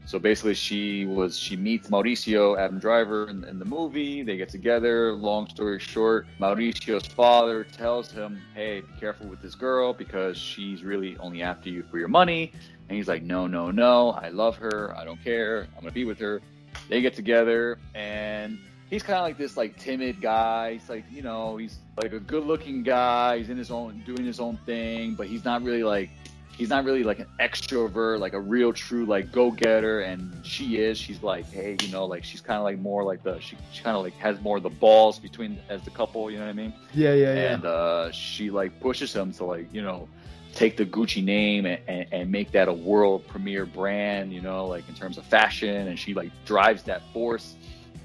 [0.07, 4.23] so basically, she was she meets Mauricio, Adam Driver, in, in, the movie.
[4.23, 5.13] They get together.
[5.13, 10.85] Long story short, Mauricio's father tells him, "Hey, be careful with this girl because she's
[10.85, 12.53] really only after you for your money."
[12.89, 14.11] And he's like, "No, no, no.
[14.13, 14.97] I love her.
[14.97, 15.67] I don't care.
[15.77, 16.41] I'm gonna be with her."
[16.89, 20.75] They get together, and he's kind of like this like timid guy.
[20.75, 23.39] He's like, you know, he's like a good-looking guy.
[23.39, 26.11] He's in his own, doing his own thing, but he's not really like
[26.57, 30.79] he's not really like an extrovert, like a real true like go getter, and she
[30.79, 30.99] is.
[30.99, 33.83] She's like, hey, you know, like she's kind of like more like the she, she
[33.83, 36.31] kind of like has more of the balls between as the couple.
[36.31, 36.73] You know what I mean?
[36.95, 37.55] Yeah, yeah, yeah.
[37.55, 40.09] And uh, she like pushes him to like you know
[40.57, 44.67] take the Gucci name and, and, and, make that a world premiere brand, you know,
[44.67, 45.87] like in terms of fashion.
[45.87, 47.57] And she like drives that force.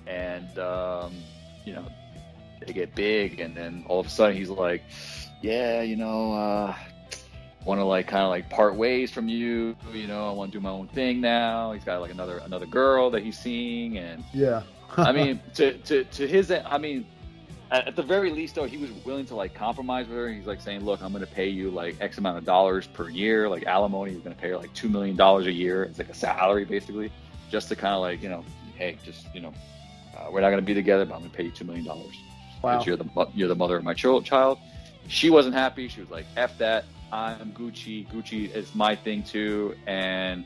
[0.06, 1.14] And, um,
[1.64, 1.86] you know,
[2.60, 3.40] they get big.
[3.40, 4.84] And then all of a sudden he's like,
[5.42, 6.76] yeah, you know, uh,
[7.66, 9.76] want to like kind of like part ways from you.
[9.94, 11.72] You know, I want to do my own thing now.
[11.72, 14.64] He's got like another another girl that he's seeing, and yeah.
[14.98, 17.06] I mean, to to to his, I mean,
[17.72, 20.30] at the very least though, he was willing to like compromise with her.
[20.30, 23.10] He's like saying, "Look, I'm going to pay you like X amount of dollars per
[23.10, 24.12] year, like alimony.
[24.12, 25.84] He's going to pay her like two million dollars a year.
[25.84, 27.12] It's like a salary basically,
[27.50, 28.44] just to kind of like you know,
[28.76, 29.54] hey, just you know,
[30.18, 31.86] uh, we're not going to be together, but I'm going to pay you two million
[31.86, 32.16] dollars.
[32.62, 32.84] Wow.
[32.84, 34.60] You're the you're the mother of my child.
[35.08, 35.88] She wasn't happy.
[35.88, 36.86] She was like, "F that.
[37.12, 38.08] I'm Gucci.
[38.10, 40.46] Gucci is my thing too." And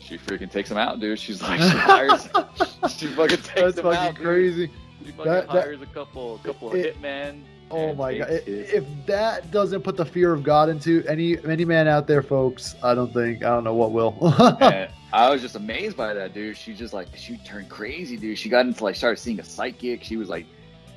[0.00, 1.18] she freaking takes him out, dude.
[1.18, 2.28] She's like, she hires,
[2.96, 4.66] she fucking takes That's him fucking out, crazy.
[4.66, 4.76] Dude.
[5.06, 7.42] She fucking that, hires that, a couple, a couple it, of hitmen.
[7.70, 8.28] Oh my god!
[8.46, 12.74] If that doesn't put the fear of God into any any man out there, folks,
[12.82, 14.16] I don't think I don't know what will.
[15.12, 16.56] I was just amazed by that, dude.
[16.56, 18.38] She just like she turned crazy, dude.
[18.38, 20.02] She got into like started seeing a psychic.
[20.02, 20.46] She was like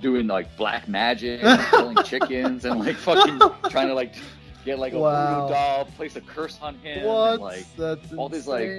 [0.01, 3.39] doing like black magic, killing chickens, and like fucking
[3.69, 4.15] trying to like
[4.63, 5.41] get like a wow.
[5.41, 7.33] voodoo doll, place a curse on him, what?
[7.33, 8.69] and like That's all this like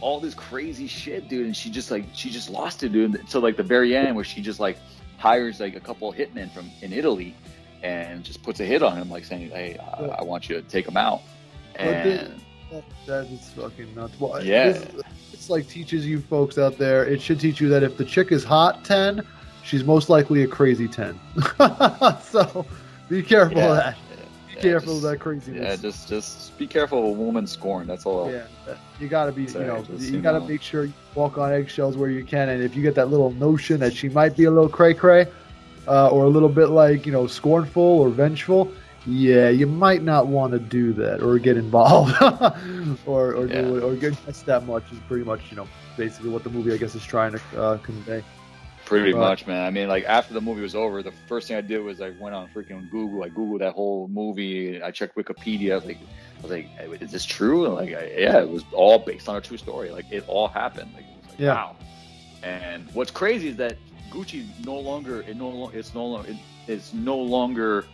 [0.00, 1.46] all this crazy shit, dude.
[1.46, 3.28] And she just like she just lost it, dude.
[3.28, 4.78] So like the very end where she just like
[5.16, 7.34] hires like a couple of hitmen from in Italy
[7.82, 10.62] and just puts a hit on him, like saying, "Hey, I, I want you to
[10.62, 11.22] take him out."
[11.76, 14.18] And that, that is fucking nuts.
[14.18, 14.86] Well, yeah, this,
[15.32, 17.06] it's like teaches you folks out there.
[17.06, 19.24] It should teach you that if the chick is hot ten,
[19.62, 21.18] she's most likely a crazy ten.
[22.22, 22.66] so
[23.08, 23.70] be careful yeah.
[23.70, 23.96] of that
[24.60, 25.62] careful just, of that craziness.
[25.62, 27.86] Yeah, just just be careful of a woman scorn.
[27.86, 28.30] That's all.
[28.30, 28.46] Yeah,
[29.00, 29.46] you got to be.
[29.46, 32.10] Say, you know, just, you, you got to make sure you walk on eggshells where
[32.10, 32.48] you can.
[32.48, 35.26] And if you get that little notion that she might be a little cray cray,
[35.86, 38.72] uh, or a little bit like you know scornful or vengeful,
[39.06, 42.14] yeah, you might not want to do that or get involved
[43.06, 43.62] or or, yeah.
[43.62, 44.14] do, or get
[44.46, 47.32] that much is pretty much you know basically what the movie I guess is trying
[47.32, 48.22] to uh, convey.
[48.88, 49.66] Pretty uh, much, man.
[49.66, 52.10] I mean, like after the movie was over, the first thing I did was I
[52.18, 53.22] went on freaking Google.
[53.22, 54.82] I googled that whole movie.
[54.82, 55.72] I checked Wikipedia.
[55.72, 55.98] I was like,
[56.38, 57.66] I was like, is this true?
[57.66, 59.90] And like, I, yeah, it was all based on a true story.
[59.90, 60.90] Like, it all happened.
[60.94, 61.52] Like, like yeah.
[61.52, 61.76] wow.
[62.42, 63.76] And what's crazy is that
[64.10, 66.36] Gucci no longer, it no longer, it's no longer, it,
[66.66, 67.84] it's no longer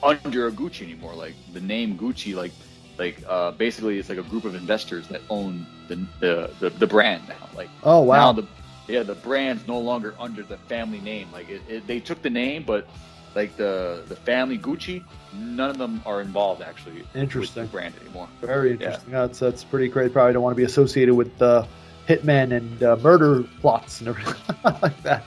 [0.00, 1.14] under a Gucci anymore.
[1.14, 2.52] Like the name Gucci, like,
[2.98, 6.86] like uh, basically, it's like a group of investors that own the the, the, the
[6.86, 7.48] brand now.
[7.56, 8.48] Like, oh wow, now the
[8.88, 11.30] yeah, the brand's no longer under the family name.
[11.32, 12.86] Like it, it, they took the name, but
[13.34, 17.04] like the the family Gucci, none of them are involved actually.
[17.14, 17.62] Interesting.
[17.62, 18.28] With the brand anymore.
[18.40, 19.12] Very interesting.
[19.12, 19.26] Yeah.
[19.26, 20.12] That's that's pretty great.
[20.12, 21.66] Probably don't want to be associated with uh,
[22.08, 24.34] hitmen and uh, murder plots and everything
[24.82, 25.24] like that.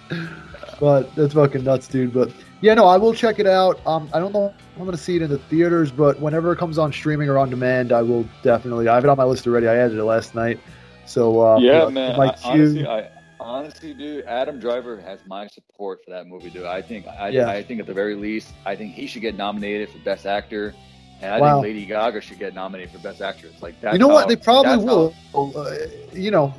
[0.79, 2.13] But that's fucking nuts, dude.
[2.13, 2.31] But
[2.61, 3.85] yeah, no, I will check it out.
[3.85, 6.57] Um, I don't know I'm going to see it in the theaters, but whenever it
[6.57, 8.87] comes on streaming or on demand, I will definitely.
[8.87, 9.67] I have it on my list already.
[9.67, 10.57] I added it last night.
[11.05, 12.19] So uh, yeah, you know, man.
[12.19, 13.09] I, honestly, I,
[13.39, 16.65] honestly, dude, Adam Driver has my support for that movie, dude.
[16.65, 17.49] I think, I, yeah.
[17.49, 20.73] I think at the very least, I think he should get nominated for Best Actor,
[21.21, 21.61] and I wow.
[21.61, 23.61] think Lady Gaga should get nominated for Best Actress.
[23.61, 23.93] Like that.
[23.93, 24.27] You know how, what?
[24.27, 25.13] They probably will.
[25.33, 25.75] How, uh,
[26.13, 26.53] you know,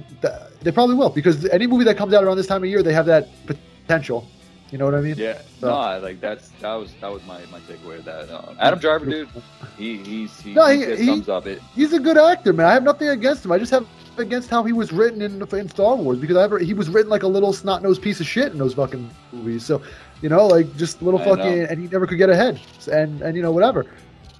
[0.62, 2.92] they probably will because any movie that comes out around this time of year, they
[2.92, 4.26] have that potential.
[4.70, 5.16] You know what I mean?
[5.16, 5.40] Yeah.
[5.58, 5.68] So.
[5.68, 8.30] No, like that's that was that was my my takeaway of that.
[8.30, 9.28] Um, Adam Driver, dude,
[9.76, 11.46] he he's he, no, he, he, thumbs up.
[11.46, 11.60] It.
[11.74, 12.66] He's a good actor, man.
[12.66, 13.50] I have nothing against him.
[13.50, 13.86] I just have
[14.20, 17.10] against how he was written in, in Star Wars because I ever, he was written
[17.10, 19.64] like a little snot nosed piece of shit in those fucking movies.
[19.64, 19.82] So,
[20.22, 22.60] you know, like just little fucking, and he never could get ahead,
[22.92, 23.86] and and you know whatever.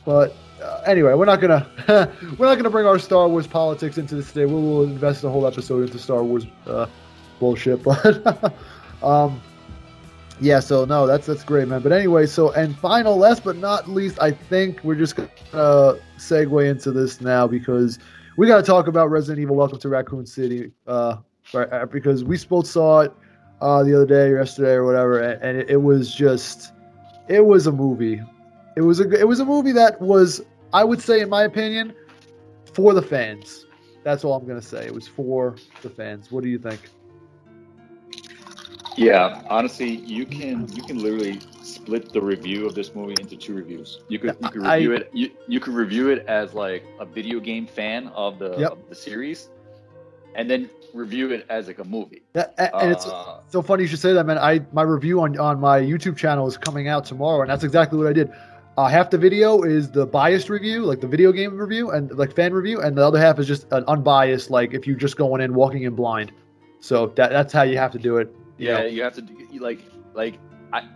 [0.05, 1.67] But uh, anyway, we're not gonna
[2.39, 4.47] we're not gonna bring our Star Wars politics into this today.
[4.47, 6.87] We will invest a whole episode into Star Wars uh,
[7.39, 8.55] bullshit, but.
[9.03, 9.41] um,
[10.43, 11.83] yeah, so no, that's that's great, man.
[11.83, 15.29] But anyway, so and final, last but not least, I think we're just gonna
[16.17, 17.99] segue into this now because
[18.37, 21.17] we got to talk about Resident Evil: Welcome to Raccoon City, uh,
[21.55, 23.13] uh, because we both saw it
[23.61, 26.73] uh, the other day or yesterday or whatever, and, and it, it, was just,
[27.29, 28.21] it was a movie.
[28.77, 31.93] It was a it was a movie that was, I would say, in my opinion,
[32.73, 33.67] for the fans.
[34.05, 34.87] That's all I'm gonna say.
[34.87, 36.33] It was for the fans.
[36.33, 36.81] What do you think?
[38.97, 43.55] Yeah, honestly, you can you can literally split the review of this movie into two
[43.55, 44.03] reviews.
[44.09, 47.05] You could you could review I, it you, you could review it as like a
[47.05, 48.73] video game fan of the yep.
[48.73, 49.49] of the series,
[50.35, 52.23] and then review it as like a movie.
[52.35, 53.07] Yeah, and uh, it's
[53.53, 54.39] so funny you should say that, man.
[54.39, 57.99] I my review on on my YouTube channel is coming out tomorrow, and that's exactly
[57.99, 58.33] what I did.
[58.77, 62.35] Uh, half the video is the biased review, like the video game review and like
[62.35, 65.41] fan review, and the other half is just an unbiased, like if you're just going
[65.43, 66.33] in walking in blind.
[66.81, 68.35] So that that's how you have to do it.
[68.57, 68.87] You yeah, know?
[68.87, 69.81] you have to you like
[70.15, 70.39] like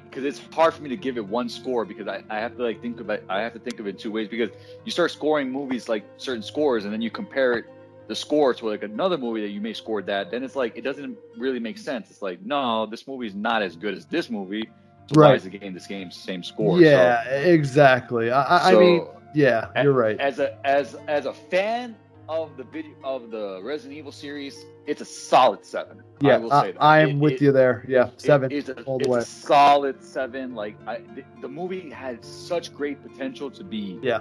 [0.09, 2.63] because it's hard for me to give it one score because I, I have to
[2.63, 4.51] like think about I have to think of it two ways because
[4.85, 7.65] you start scoring movies like certain scores and then you compare it
[8.07, 10.83] the score to like another movie that you may score that then it's like it
[10.83, 12.11] doesn't really make sense.
[12.11, 14.69] It's like no this movie is not as good as this movie.
[15.13, 15.31] So right.
[15.31, 16.81] why is the game this game same score?
[16.81, 18.31] Yeah so, exactly.
[18.31, 20.19] I, so, I mean yeah you're right.
[20.21, 21.97] as a as as a fan
[22.29, 26.03] of the video of the Resident Evil series, it's a solid seven.
[26.21, 27.85] Yeah, I, I am it, with it, you there.
[27.89, 29.21] Yeah, seven it, a, all the way.
[29.21, 30.55] solid seven.
[30.55, 33.99] Like I, the, the, movie had such great potential to be.
[34.03, 34.21] Yeah.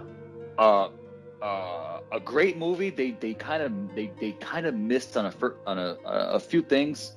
[0.57, 0.89] Uh,
[1.41, 2.89] uh, a great movie.
[2.89, 5.33] They they kind of they they kind of missed on a
[5.67, 7.13] on a a few things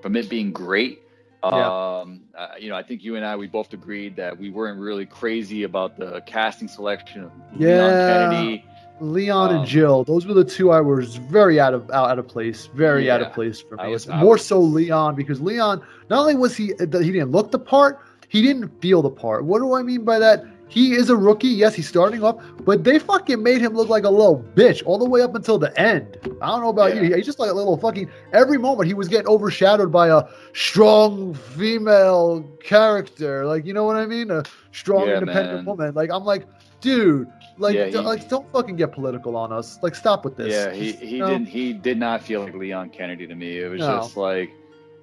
[0.00, 1.02] from it being great.
[1.42, 2.00] Yeah.
[2.00, 4.80] Um, uh, you know, I think you and I we both agreed that we weren't
[4.80, 7.68] really crazy about the casting selection of yeah.
[7.68, 8.64] Leon Kennedy
[9.00, 12.18] Leon um, and Jill, those were the two I was very out of out, out
[12.18, 13.88] of place, very yeah, out of place for me.
[13.88, 17.58] Was, More was, so Leon because Leon, not only was he he didn't look the
[17.58, 19.44] part, he didn't feel the part.
[19.44, 20.44] What do I mean by that?
[20.68, 21.48] He is a rookie.
[21.48, 24.98] Yes, he's starting off, but they fucking made him look like a little bitch all
[24.98, 26.18] the way up until the end.
[26.40, 27.02] I don't know about yeah.
[27.02, 27.14] you.
[27.14, 28.10] He's just like a little fucking.
[28.32, 33.44] Every moment he was getting overshadowed by a strong female character.
[33.44, 34.30] Like you know what I mean?
[34.30, 34.42] A
[34.72, 35.64] strong, yeah, independent man.
[35.64, 35.94] woman.
[35.94, 36.46] Like I'm like,
[36.80, 37.28] dude,
[37.58, 39.78] like, yeah, he, like don't fucking get political on us.
[39.82, 40.52] Like, stop with this.
[40.52, 43.58] Yeah, he, he didn't he did not feel like Leon Kennedy to me.
[43.58, 43.98] It was no.
[43.98, 44.50] just like,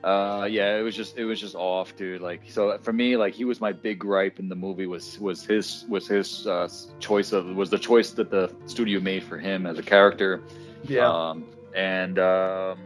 [0.04, 2.22] uh, yeah, it was just it was just off, dude.
[2.22, 5.46] Like, so for me, like he was my big gripe in the movie was was
[5.46, 6.68] his was his uh,
[7.00, 10.42] choice of was the choice that the studio made for him as a character.
[10.84, 11.10] Yeah.
[11.10, 11.46] Um,
[11.76, 12.80] and um,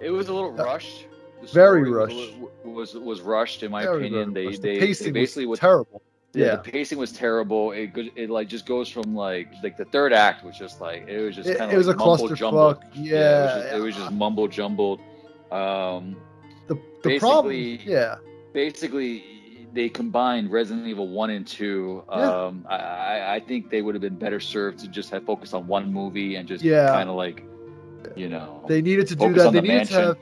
[0.00, 1.06] it was a little uh, rushed.
[1.52, 2.16] Very rushed.
[2.16, 4.34] Was, was, was rushed in my very, opinion.
[4.34, 6.02] Very they, they, they basically was terrible
[6.34, 7.72] yeah, the pacing was terrible.
[7.72, 11.20] It it like just goes from like like the third act was just like it
[11.20, 12.78] was just kind of it, was like a mumble jumbled.
[12.94, 15.00] Yeah, yeah, it, was just, it was just mumble jumbled.
[15.50, 16.16] Um,
[16.66, 18.16] the the problem, yeah,
[18.52, 19.24] basically
[19.72, 22.04] they combined Resident Evil one and two.
[22.10, 22.16] Yeah.
[22.16, 25.66] Um, I I think they would have been better served to just have focused on
[25.66, 26.88] one movie and just yeah.
[26.88, 27.42] kind of like
[28.16, 29.52] you know they needed to do that.
[29.52, 29.96] They the needed mansion.
[29.96, 30.18] to have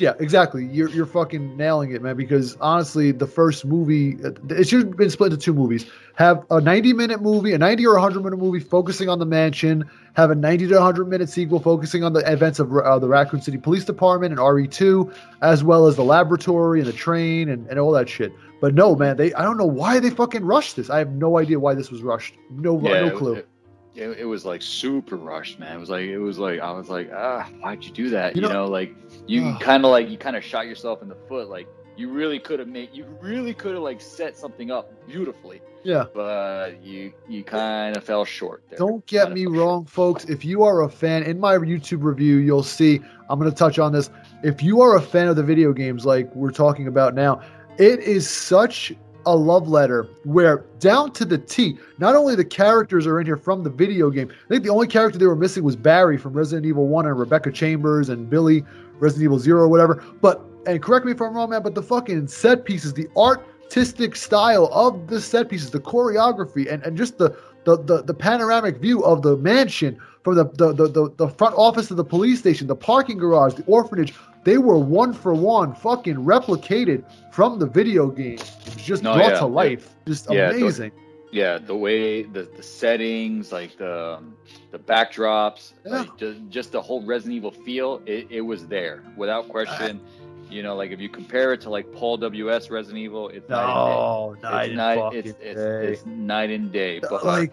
[0.00, 0.66] yeah, exactly.
[0.66, 2.16] You're you're fucking nailing it, man.
[2.16, 4.16] Because honestly, the first movie
[4.48, 5.86] it should have been split into two movies.
[6.14, 9.88] Have a 90 minute movie, a 90 or 100 minute movie focusing on the mansion.
[10.14, 13.40] Have a 90 to 100 minute sequel focusing on the events of uh, the Raccoon
[13.40, 17.78] City Police Department and RE2, as well as the laboratory and the train and, and
[17.78, 18.32] all that shit.
[18.60, 20.90] But no, man, they I don't know why they fucking rushed this.
[20.90, 22.34] I have no idea why this was rushed.
[22.50, 23.34] No, yeah, no clue.
[23.34, 23.48] It,
[23.94, 25.76] it, it, was like super rushed, man.
[25.76, 28.34] It was like it was like I was like, ah, why'd you do that?
[28.34, 28.94] You, you know, know, like
[29.28, 31.48] you kind of like you kind of shot yourself in the foot.
[31.48, 35.60] Like you really could have made, you really could have like set something up beautifully.
[35.84, 38.62] Yeah, but you you kind of fell short.
[38.68, 38.78] There.
[38.78, 39.90] Don't get me wrong, short.
[39.90, 40.24] folks.
[40.24, 43.00] If you are a fan, in my YouTube review, you'll see
[43.30, 44.10] I'm going to touch on this.
[44.42, 47.42] If you are a fan of the video games like we're talking about now,
[47.78, 48.92] it is such
[49.26, 53.36] a love letter where down to the T, not only the characters are in here
[53.36, 54.30] from the video game.
[54.46, 57.18] I think the only character they were missing was Barry from Resident Evil 1 and
[57.18, 58.64] Rebecca Chambers and Billy
[59.00, 60.02] Resident Evil 0 or whatever.
[60.20, 64.16] But and correct me if I'm wrong, man, but the fucking set pieces, the artistic
[64.16, 68.76] style of the set pieces, the choreography, and, and just the, the the the panoramic
[68.76, 72.66] view of the mansion from the the, the the front office of the police station,
[72.66, 78.08] the parking garage, the orphanage, they were one for one fucking replicated from the video
[78.08, 78.38] game.
[78.76, 79.94] just no, brought yeah, to life.
[80.06, 80.90] Just yeah, amazing.
[80.90, 84.36] The, yeah, the way the, the settings, like the um,
[84.70, 89.48] the backdrops, like just, just, the whole Resident Evil feel, it, it was there without
[89.48, 90.00] question.
[90.00, 92.70] Uh, you know, like if you compare it to like Paul W.S.
[92.70, 94.76] Resident Evil, it's no, night and day.
[94.76, 95.60] Night, it's, it's, it's,
[96.00, 97.00] it's, night and day.
[97.00, 97.52] But like,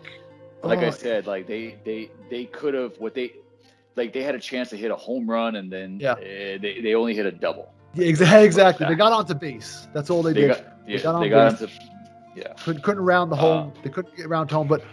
[0.64, 3.34] like oh, I said, like they they they could have what they
[3.96, 6.14] like they had a chance to hit a home run and then yeah.
[6.14, 6.18] Uh,
[6.62, 7.74] they, they only hit a double.
[7.94, 8.46] Yeah, exactly.
[8.46, 8.88] exactly.
[8.88, 9.88] They got onto base.
[9.94, 10.48] That's all they, they did.
[10.50, 11.68] Got, yeah, they got, on they got onto.
[12.36, 12.54] Yeah.
[12.64, 13.72] Couldn't couldn't round the home.
[13.76, 14.84] Uh, they couldn't get around home, but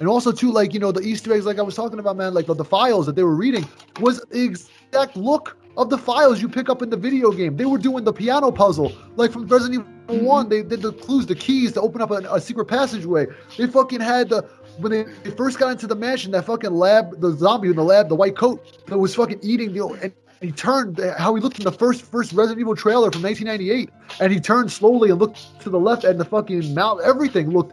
[0.00, 2.34] and also too like you know the Easter eggs like I was talking about, man.
[2.34, 3.66] Like the, the files that they were reading
[4.00, 7.56] was the exact look of the files you pick up in the video game.
[7.56, 10.26] They were doing the piano puzzle, like from Resident Evil mm-hmm.
[10.26, 10.48] One.
[10.48, 13.26] They did the clues, the keys to open up a, a secret passageway.
[13.56, 14.42] They fucking had the
[14.78, 17.84] when they, they first got into the mansion, that fucking lab, the zombie in the
[17.84, 20.12] lab, the white coat that was fucking eating the and
[20.42, 23.90] he turned how he looked in the first first Resident Evil trailer from 1998,
[24.20, 27.72] and he turned slowly and looked to the left, and the fucking mouth, everything looked.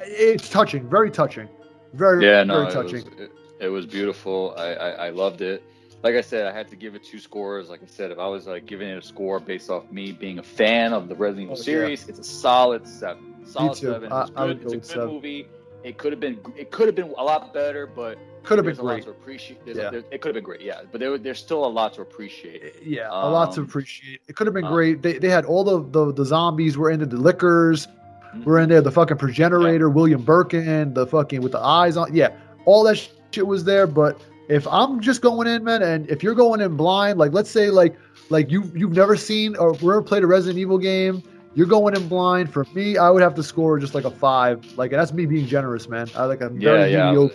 [0.00, 1.48] It's touching, very touching,
[1.94, 3.06] very yeah, no, very touching.
[3.06, 4.54] It was, it, it was beautiful.
[4.56, 5.62] I, I, I loved it.
[6.02, 7.68] Like I said, I had to give it two scores.
[7.68, 10.38] Like I said, if I was like giving it a score based off me being
[10.38, 12.10] a fan of the Resident Evil oh, series, yeah.
[12.10, 14.04] it's a solid seven solid seven.
[14.04, 14.62] It was I, good.
[14.62, 15.08] it's a good seven.
[15.08, 15.48] movie.
[15.86, 18.74] It could have been it could have been a lot better, but could have been
[18.74, 19.04] great.
[19.04, 19.60] to appreciate.
[19.64, 19.92] yeah.
[20.10, 20.80] it could have been great, yeah.
[20.90, 22.82] But there, there's still a lot to appreciate.
[22.82, 24.20] Yeah, um, a lot to um, appreciate.
[24.26, 25.00] It could have been um, great.
[25.00, 27.86] They, they had all the, the the zombies were into the lickers.
[27.86, 28.42] Mm-hmm.
[28.42, 28.80] We're in there.
[28.80, 29.86] The fucking progenitor, yeah.
[29.86, 32.12] William Birkin, the fucking with the eyes on.
[32.12, 33.86] Yeah, all that shit was there.
[33.86, 37.50] But if I'm just going in, man, and if you're going in blind, like let's
[37.50, 37.96] say like
[38.28, 41.22] like you you've never seen or never played a Resident Evil game,
[41.56, 42.52] you're going in blind.
[42.52, 44.76] For me, I would have to score just like a five.
[44.76, 46.08] Like that's me being generous, man.
[46.14, 47.28] I like a very yeah, yeah.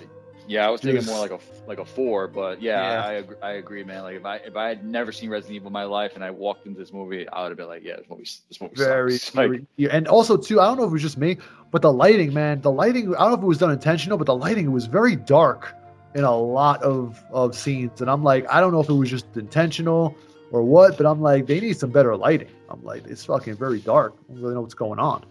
[0.47, 3.05] Yeah, I was thinking more like a like a four, but yeah, yeah.
[3.05, 4.03] I agree, I agree, man.
[4.03, 6.29] Like if I if I had never seen Resident Evil in my life and I
[6.29, 9.13] walked into this movie, I would have been like, yeah, this movie, this movie very,
[9.13, 9.33] sucks.
[9.33, 9.89] Very, yeah.
[9.91, 11.37] and also too, I don't know if it was just me,
[11.71, 13.15] but the lighting, man, the lighting.
[13.15, 15.73] I don't know if it was done intentional, but the lighting was very dark
[16.13, 19.09] in a lot of of scenes, and I'm like, I don't know if it was
[19.09, 20.15] just intentional
[20.51, 22.49] or what, but I'm like, they need some better lighting.
[22.69, 24.15] I'm like, it's fucking very dark.
[24.29, 25.25] I don't really know what's going on.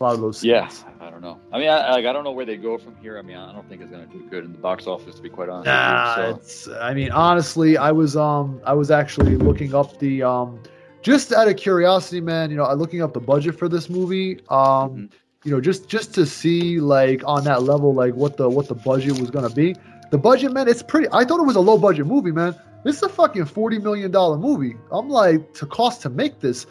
[0.00, 0.44] A lot of those.
[0.44, 0.70] Yeah,
[1.00, 1.40] I don't know.
[1.52, 3.18] I mean, I, like, I don't know where they go from here.
[3.18, 5.22] I mean, I don't think it's going to do good in the box office, to
[5.22, 5.66] be quite honest.
[5.66, 6.30] Nah, so.
[6.36, 6.68] it's.
[6.68, 10.62] I mean, honestly, I was um, I was actually looking up the um,
[11.02, 12.50] just out of curiosity, man.
[12.50, 14.38] You know, looking up the budget for this movie.
[14.50, 15.04] Um, mm-hmm.
[15.42, 18.76] you know, just just to see like on that level, like what the what the
[18.76, 19.74] budget was going to be.
[20.12, 21.08] The budget, man, it's pretty.
[21.12, 22.54] I thought it was a low budget movie, man.
[22.84, 24.76] This is a fucking forty million dollar movie.
[24.90, 26.66] I'm like to cost to make this.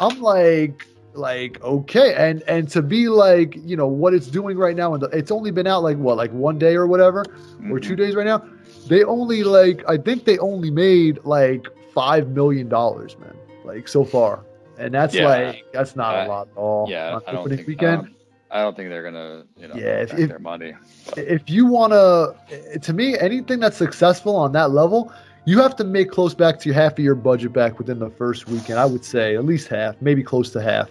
[0.00, 4.76] I'm like like okay and and to be like you know what it's doing right
[4.76, 7.70] now and it's only been out like what like one day or whatever mm-hmm.
[7.70, 7.96] or two mm-hmm.
[7.96, 8.42] days right now
[8.88, 14.04] they only like i think they only made like five million dollars man like so
[14.04, 14.44] far
[14.78, 15.28] and that's yeah.
[15.28, 18.14] like that's not uh, a lot at all yeah I don't think, weekend um,
[18.50, 20.74] I don't think they're gonna, you know, yeah, if, if, their money.
[21.16, 22.34] If you wanna,
[22.82, 25.10] to me, anything that's successful on that level,
[25.44, 28.46] you have to make close back to half of your budget back within the first
[28.46, 28.78] weekend.
[28.78, 30.88] I would say at least half, maybe close to half,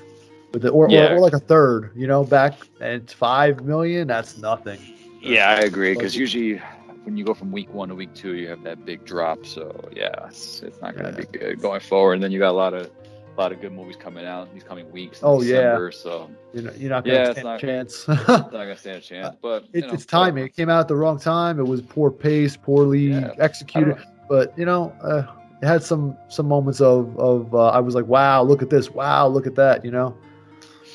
[0.52, 1.12] but the, or, yeah.
[1.12, 1.92] or, or like a third.
[1.96, 4.08] You know, back and five million.
[4.08, 4.80] That's nothing.
[5.22, 5.94] Yeah, I agree.
[5.94, 6.62] Because usually
[7.04, 9.46] when you go from week one to week two, you have that big drop.
[9.46, 11.28] So yeah, it's, it's not going to yeah.
[11.32, 12.14] be good going forward.
[12.14, 12.90] And then you got a lot of
[13.36, 15.22] a lot of good movies coming out these coming weeks.
[15.24, 16.00] Oh December, yeah.
[16.00, 18.08] So you're not, you're not going to yeah, stand not, a chance.
[18.08, 19.36] not going to stand a chance.
[19.42, 20.44] But it, know, it's timing.
[20.44, 21.60] It came out at the wrong time.
[21.60, 23.32] It was poor pace, poorly yeah.
[23.40, 23.98] executed.
[24.32, 25.24] But you know, uh,
[25.62, 28.90] it had some some moments of of uh, I was like, wow, look at this,
[28.90, 30.16] wow, look at that, you know.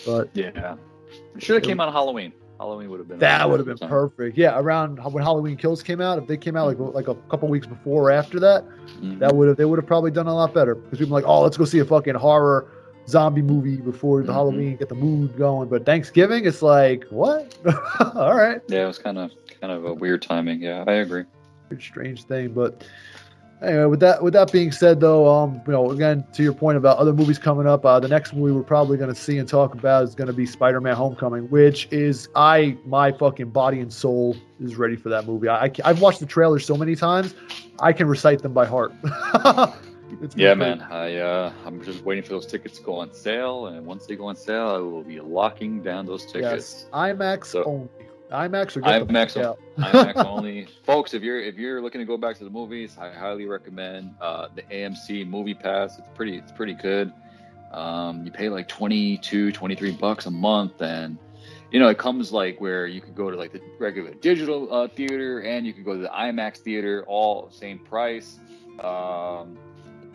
[0.07, 0.77] But yeah,
[1.35, 2.33] it should have came out Halloween.
[2.59, 4.39] Halloween would have been that would have been perfect.
[4.39, 6.95] Yeah, around when Halloween Kills came out, if they came out like mm-hmm.
[6.95, 9.19] like a couple weeks before or after that, mm-hmm.
[9.19, 11.43] that would have they would have probably done a lot better because people like, oh,
[11.43, 12.73] let's go see a fucking horror
[13.07, 14.33] zombie movie before the mm-hmm.
[14.33, 15.69] Halloween, get the mood going.
[15.69, 17.55] But Thanksgiving, it's like what?
[18.15, 18.63] All right.
[18.69, 19.31] Yeah, it was kind of
[19.61, 20.63] kind of a weird timing.
[20.63, 21.25] Yeah, I agree.
[21.79, 22.83] strange thing, but
[23.63, 26.77] anyway, with that with that being said, though, um, you know, again to your point
[26.77, 29.49] about other movies coming up, uh, the next movie we're probably going to see and
[29.49, 33.93] talk about is going to be Spider-Man: Homecoming, which is I my fucking body and
[33.93, 35.49] soul is ready for that movie.
[35.49, 37.35] I, I have watched the trailer so many times,
[37.81, 38.93] I can recite them by heart.
[40.35, 40.83] yeah, man.
[40.83, 44.17] I uh, I'm just waiting for those tickets to go on sale, and once they
[44.17, 46.85] go on sale, I will be locking down those tickets.
[46.85, 47.89] Yes, IMAX so, only.
[48.31, 49.07] IMAX or IMAX,
[49.79, 51.15] IMAX only, folks.
[51.15, 54.49] If you're if you're looking to go back to the movies, I highly recommend uh,
[54.55, 55.99] the AMC Movie Pass.
[55.99, 57.13] It's pretty it's pretty good.
[57.73, 61.19] Um, you pay like 22, 23 bucks a month, and
[61.71, 64.89] you know it comes like where you could go to like the regular digital uh,
[64.89, 68.39] theater, and you could go to the IMAX theater, all same price.
[68.81, 69.57] Um,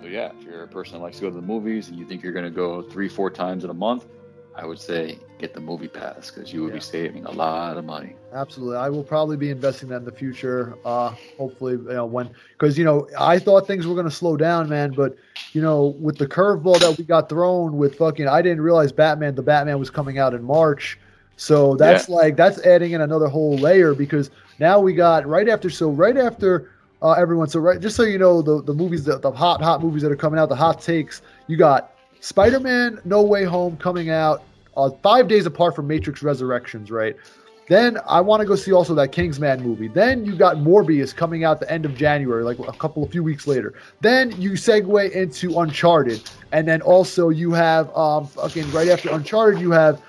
[0.02, 2.06] so yeah, if you're a person that likes to go to the movies and you
[2.06, 4.08] think you're going to go three, four times in a month,
[4.56, 6.76] I would say get the movie pass because you would yeah.
[6.76, 8.16] be saving a lot of money.
[8.34, 10.78] Absolutely, I will probably be investing that in the future.
[10.84, 14.36] Uh, hopefully, you know when because you know I thought things were going to slow
[14.36, 14.92] down, man.
[14.92, 15.16] But
[15.54, 19.36] you know with the curveball that we got thrown with fucking, I didn't realize Batman.
[19.36, 21.00] The Batman was coming out in March,
[21.38, 22.16] so that's yeah.
[22.16, 25.70] like that's adding in another whole layer because now we got right after.
[25.70, 26.72] So right after.
[27.04, 29.82] Uh, everyone, so right, just so you know, the the movies, the, the hot hot
[29.82, 31.24] movies that are coming out, the hot takes.
[31.48, 34.44] You got Spider Man No Way Home coming out
[34.78, 37.18] uh, five days apart from Matrix Resurrections, right?
[37.68, 39.88] Then I want to go see also that Kingsman movie.
[39.88, 43.24] Then you got Morbius coming out the end of January, like a couple, a few
[43.24, 43.74] weeks later.
[44.02, 49.60] Then you segue into Uncharted, and then also you have um fucking right after Uncharted
[49.60, 50.02] you have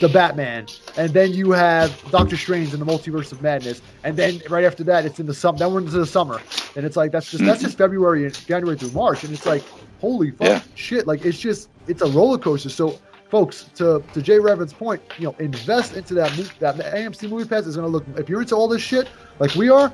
[0.00, 0.66] the Batman,
[0.96, 4.82] and then you have Doctor Strange in the Multiverse of Madness, and then right after
[4.84, 5.58] that it's in the summer.
[5.58, 6.40] Then we're into the summer,
[6.74, 9.62] and it's like that's just that's just February and January through March, and it's like
[10.00, 10.62] holy fuck yeah.
[10.74, 12.68] shit, like it's just it's a roller coaster.
[12.68, 12.98] So
[13.28, 17.66] folks, to to Jay Revan's point, you know, invest into that that AMC Movie Pass
[17.66, 18.04] is going to look.
[18.18, 19.92] If you're into all this shit like we are,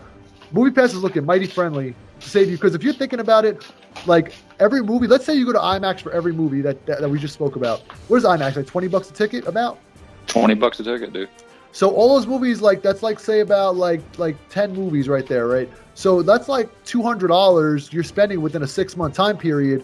[0.52, 2.56] Movie Pass is looking mighty friendly to save you.
[2.56, 3.66] Because if you're thinking about it,
[4.06, 7.08] like every movie, let's say you go to IMAX for every movie that that, that
[7.08, 7.80] we just spoke about.
[8.08, 8.66] What is IMAX like?
[8.66, 9.46] Twenty bucks a ticket?
[9.46, 9.78] About
[10.26, 11.28] twenty bucks a ticket, dude.
[11.72, 15.46] So all those movies, like that's like say about like like ten movies right there,
[15.46, 15.68] right?
[15.96, 19.82] So that's like two hundred dollars you're spending within a six month time period.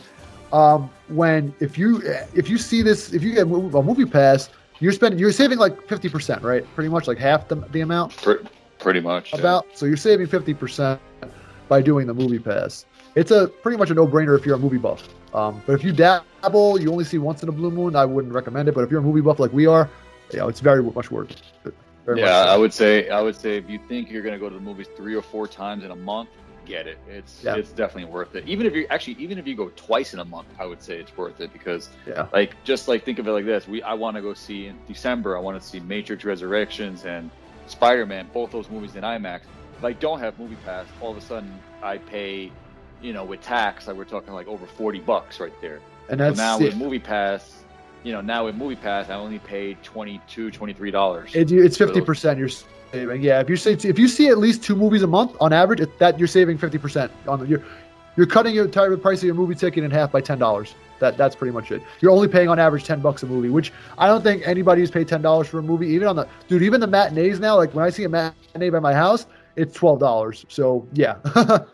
[0.52, 2.02] Um, when if you
[2.34, 5.88] if you see this, if you get a movie pass, you're spending you're saving like
[5.88, 6.66] fifty percent, right?
[6.74, 8.14] Pretty much like half the, the amount.
[8.78, 9.32] Pretty much.
[9.32, 9.76] About yeah.
[9.76, 11.00] so you're saving fifty percent
[11.68, 12.84] by doing the movie pass.
[13.14, 15.08] It's a pretty much a no brainer if you're a movie buff.
[15.32, 17.96] Um, but if you dabble, you only see once in a blue moon.
[17.96, 18.74] I wouldn't recommend it.
[18.74, 19.88] But if you're a movie buff like we are,
[20.30, 21.30] you know, it's very much worth
[21.64, 21.74] it.
[22.04, 24.48] Very yeah, I would say I would say if you think you're going to go
[24.48, 26.30] to the movies three or four times in a month,
[26.64, 26.98] get it.
[27.08, 27.54] It's yeah.
[27.54, 28.46] it's definitely worth it.
[28.46, 30.98] Even if you actually even if you go twice in a month, I would say
[30.98, 32.26] it's worth it because yeah.
[32.32, 33.68] like just like think of it like this.
[33.68, 35.36] We I want to go see in December.
[35.36, 37.30] I want to see Matrix Resurrections and
[37.66, 39.42] Spider Man, both those movies in IMAX.
[39.78, 42.52] If I don't have Movie Pass, all of a sudden I pay,
[43.00, 45.80] you know, with tax, like we're talking like over forty bucks right there.
[46.08, 46.64] And that's so now it.
[46.64, 47.61] with Movie Pass,
[48.02, 51.34] you know, now with Movie Pass, I only paid 22 $23.
[51.34, 53.22] It, it's 50% you're saving.
[53.22, 55.80] Yeah, if you say if you see at least two movies a month on average,
[55.98, 57.62] that you're saving 50% on the, you're
[58.16, 60.74] you're cutting your entire price of your movie ticket in half by $10.
[60.98, 61.82] That that's pretty much it.
[62.00, 65.08] You're only paying on average 10 bucks a movie, which I don't think anybody's paid
[65.08, 67.90] $10 for a movie even on the dude, even the matinees now, like when I
[67.90, 69.26] see a matinee by my house,
[69.56, 70.44] it's $12.
[70.48, 71.16] So, yeah.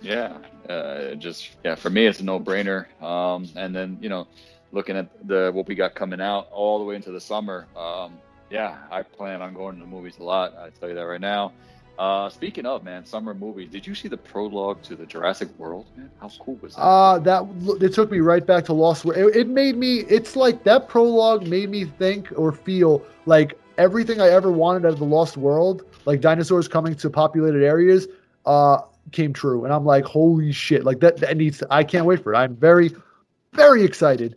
[0.00, 0.38] yeah.
[0.68, 2.86] Uh, just yeah, for me it's a no-brainer.
[3.02, 4.28] Um, and then, you know,
[4.72, 7.66] looking at the what we got coming out all the way into the summer.
[7.76, 8.18] Um,
[8.50, 10.56] yeah, I plan on going to the movies a lot.
[10.56, 11.52] I tell you that right now.
[11.98, 13.70] Uh, speaking of man, summer movies.
[13.70, 15.86] Did you see the prologue to the Jurassic World?
[15.96, 16.80] Man, how cool was that?
[16.80, 17.44] Uh that
[17.82, 19.18] it took me right back to Lost World.
[19.18, 20.00] It, it made me.
[20.00, 24.94] It's like that prologue made me think or feel like everything I ever wanted out
[24.94, 28.08] of the Lost World, like dinosaurs coming to populated areas,
[28.46, 28.78] uh,
[29.12, 29.64] came true.
[29.64, 30.84] And I'm like, holy shit!
[30.84, 31.18] Like that.
[31.18, 31.62] That needs.
[31.70, 32.38] I can't wait for it.
[32.38, 32.90] I'm very,
[33.52, 34.36] very excited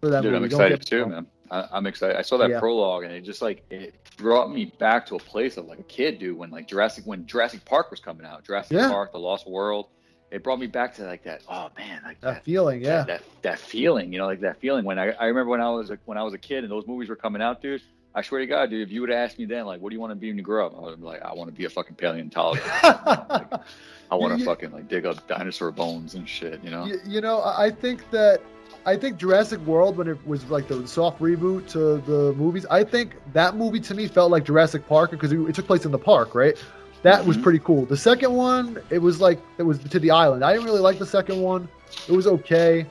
[0.00, 0.36] Dude, movie.
[0.36, 1.26] I'm excited too, man.
[1.50, 2.16] I, am excited.
[2.16, 2.60] I saw that yeah.
[2.60, 5.84] prologue, and it just like it brought me back to a place of like a
[5.84, 6.36] kid, dude.
[6.36, 8.88] When like Jurassic, when Jurassic Park was coming out, Jurassic yeah.
[8.88, 9.88] Park, The Lost World,
[10.30, 11.42] it brought me back to like that.
[11.48, 14.60] Oh man, like that, that feeling, yeah, that, that, that feeling, you know, like that
[14.60, 14.84] feeling.
[14.84, 16.86] When I, I remember when I was a, when I was a kid and those
[16.86, 17.82] movies were coming out, dude.
[18.14, 19.94] I swear to God, dude, if you would have asked me then, like, what do
[19.94, 20.74] you want to be when you grow up?
[20.76, 22.66] I would be like, I want to be a fucking paleontologist.
[22.82, 23.52] like,
[24.10, 26.86] I want to fucking like dig up dinosaur bones and shit, you know.
[26.86, 28.40] You, you know, I think that
[28.88, 32.84] I think Jurassic World, when it was like the soft reboot to the movies, I
[32.84, 35.92] think that movie to me felt like Jurassic Park because it, it took place in
[35.92, 36.56] the park, right?
[37.02, 37.28] That mm-hmm.
[37.28, 37.84] was pretty cool.
[37.84, 40.42] The second one, it was like it was to the island.
[40.42, 41.68] I didn't really like the second one.
[42.08, 42.86] It was okay,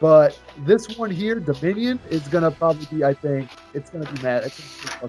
[0.00, 3.04] but this one here, Dominion, is gonna probably be.
[3.04, 4.44] I think it's gonna be mad.
[4.44, 5.08] They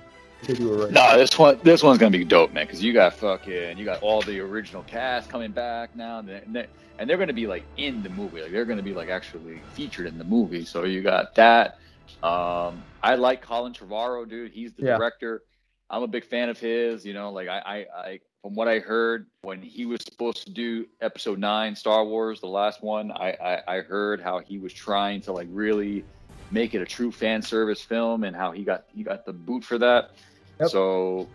[0.53, 0.91] do it right.
[0.91, 2.65] No, this one, this one's gonna be dope, man.
[2.65, 6.67] Because you got fucking, you got all the original cast coming back now, and they're,
[6.97, 8.41] and they're gonna be like in the movie.
[8.41, 10.65] Like they're gonna be like actually featured in the movie.
[10.65, 11.79] So you got that.
[12.23, 14.51] Um, I like Colin Trevorrow, dude.
[14.51, 14.97] He's the yeah.
[14.97, 15.43] director.
[15.89, 17.05] I'm a big fan of his.
[17.05, 20.51] You know, like I, I, I, from what I heard, when he was supposed to
[20.51, 24.73] do Episode Nine, Star Wars, the last one, I, I, I heard how he was
[24.73, 26.05] trying to like really
[26.51, 29.63] make it a true fan service film, and how he got he got the boot
[29.63, 30.11] for that.
[30.59, 30.69] Yep.
[30.69, 31.27] So,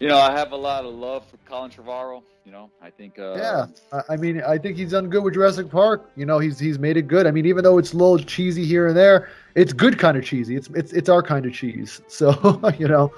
[0.00, 2.22] you know, I have a lot of love for Colin Trevorrow.
[2.44, 3.18] You know, I think.
[3.18, 3.66] Uh, yeah,
[4.08, 6.08] I mean, I think he's done good with Jurassic Park.
[6.14, 7.26] You know, he's he's made it good.
[7.26, 10.24] I mean, even though it's a little cheesy here and there, it's good kind of
[10.24, 10.54] cheesy.
[10.54, 12.00] It's it's it's our kind of cheese.
[12.08, 13.12] So you know,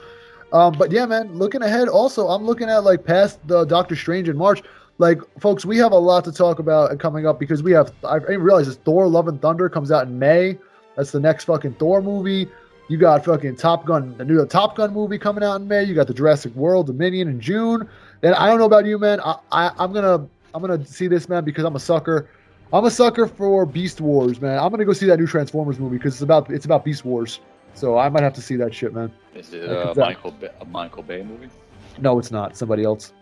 [0.52, 1.88] um, but yeah, man, looking ahead.
[1.88, 4.62] Also, I'm looking at like past the Doctor Strange in March.
[4.96, 7.92] Like, folks, we have a lot to talk about coming up because we have.
[8.04, 8.76] I didn't realize this.
[8.76, 10.58] Thor: Love and Thunder comes out in May.
[10.96, 12.48] That's the next fucking Thor movie.
[12.88, 15.84] You got fucking Top Gun, the new Top Gun movie coming out in May.
[15.84, 17.86] You got the Jurassic World Dominion in June.
[18.22, 19.20] And I don't know about you, man.
[19.20, 22.30] I, I I'm gonna I'm gonna see this man because I'm a sucker.
[22.72, 24.58] I'm a sucker for Beast Wars, man.
[24.58, 27.40] I'm gonna go see that new Transformers movie because it's about it's about Beast Wars.
[27.74, 29.12] So I might have to see that shit, man.
[29.34, 31.50] Is it uh, Michael Bay, a Michael Bay movie?
[31.98, 32.56] No, it's not.
[32.56, 33.12] Somebody else.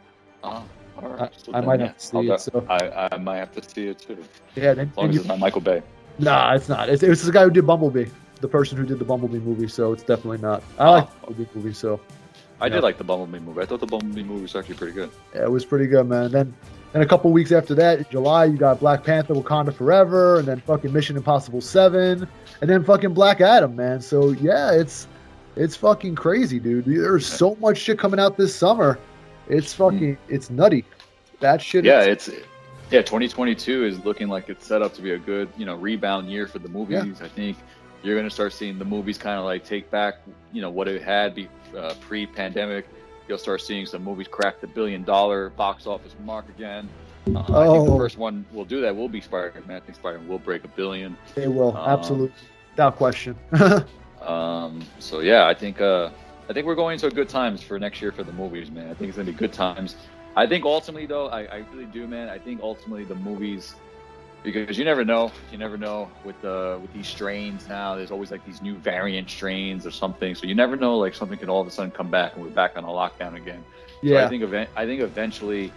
[0.45, 0.65] Oh,
[1.03, 1.33] all right.
[1.37, 2.41] So I, I might yeah, have to see I'll it.
[2.41, 2.67] So.
[2.71, 4.23] I, I might have to see it too.
[4.55, 5.83] Yeah, then, as long as you, it's not Michael Bay.
[6.21, 6.89] Nah, it's not.
[6.89, 8.07] It's, it's the guy who did Bumblebee
[8.41, 10.63] the person who did the Bumblebee movie, so it's definitely not.
[10.79, 11.09] I like oh.
[11.09, 12.01] the Bumblebee movie, so.
[12.61, 13.61] I did like the Bumblebee movie.
[13.61, 15.11] I thought the Bumblebee movie was actually pretty good.
[15.35, 16.33] Yeah, it was pretty good, man.
[16.33, 16.55] Then,
[16.93, 20.49] then a couple weeks after that, in July, you got Black Panther, Wakanda Forever, and
[20.49, 22.27] then fucking Mission Impossible Seven,
[22.63, 24.01] and then fucking Black Adam, man.
[24.01, 25.07] So yeah, it's
[25.55, 26.87] it's fucking crazy, dude.
[26.87, 28.99] There's so much shit coming out this summer.
[29.49, 29.83] It's hmm.
[29.83, 30.85] fucking it's nutty.
[31.41, 31.85] That shit.
[31.85, 32.45] Yeah, is, it's
[32.91, 33.03] yeah.
[33.03, 36.47] 2022 is looking like it's set up to be a good you know rebound year
[36.47, 37.19] for the movies.
[37.19, 37.27] Yeah.
[37.27, 37.59] I think
[38.07, 40.19] you're going to start seeing the movies kind of like take back,
[40.53, 42.87] you know, what it had be, uh, pre-pandemic.
[43.29, 46.89] You'll start seeing some movies crack the billion-dollar box office mark again.
[47.27, 47.61] Uh, oh.
[47.61, 47.99] I think the oh.
[47.99, 49.77] first one will do that will be Spider-Man.
[49.77, 51.17] I think Spider-Man will break a billion.
[51.35, 52.33] It will, um, absolutely,
[52.71, 53.37] without question.
[54.23, 56.11] um, so yeah, I think uh,
[56.49, 58.89] I think we're going into good times for next year for the movies, man.
[58.89, 59.97] I think it's gonna be good times.
[60.37, 62.29] I think ultimately, though, I, I really do, man.
[62.29, 63.75] I think ultimately the movies,
[64.47, 67.97] because you never know, you never know with the with these strains now.
[67.97, 70.97] There's always like these new variant strains or something, so you never know.
[70.97, 73.35] Like something could all of a sudden come back and we're back on a lockdown
[73.35, 73.65] again.
[74.03, 74.21] Yeah.
[74.21, 74.71] So I think event.
[74.77, 75.73] I think eventually,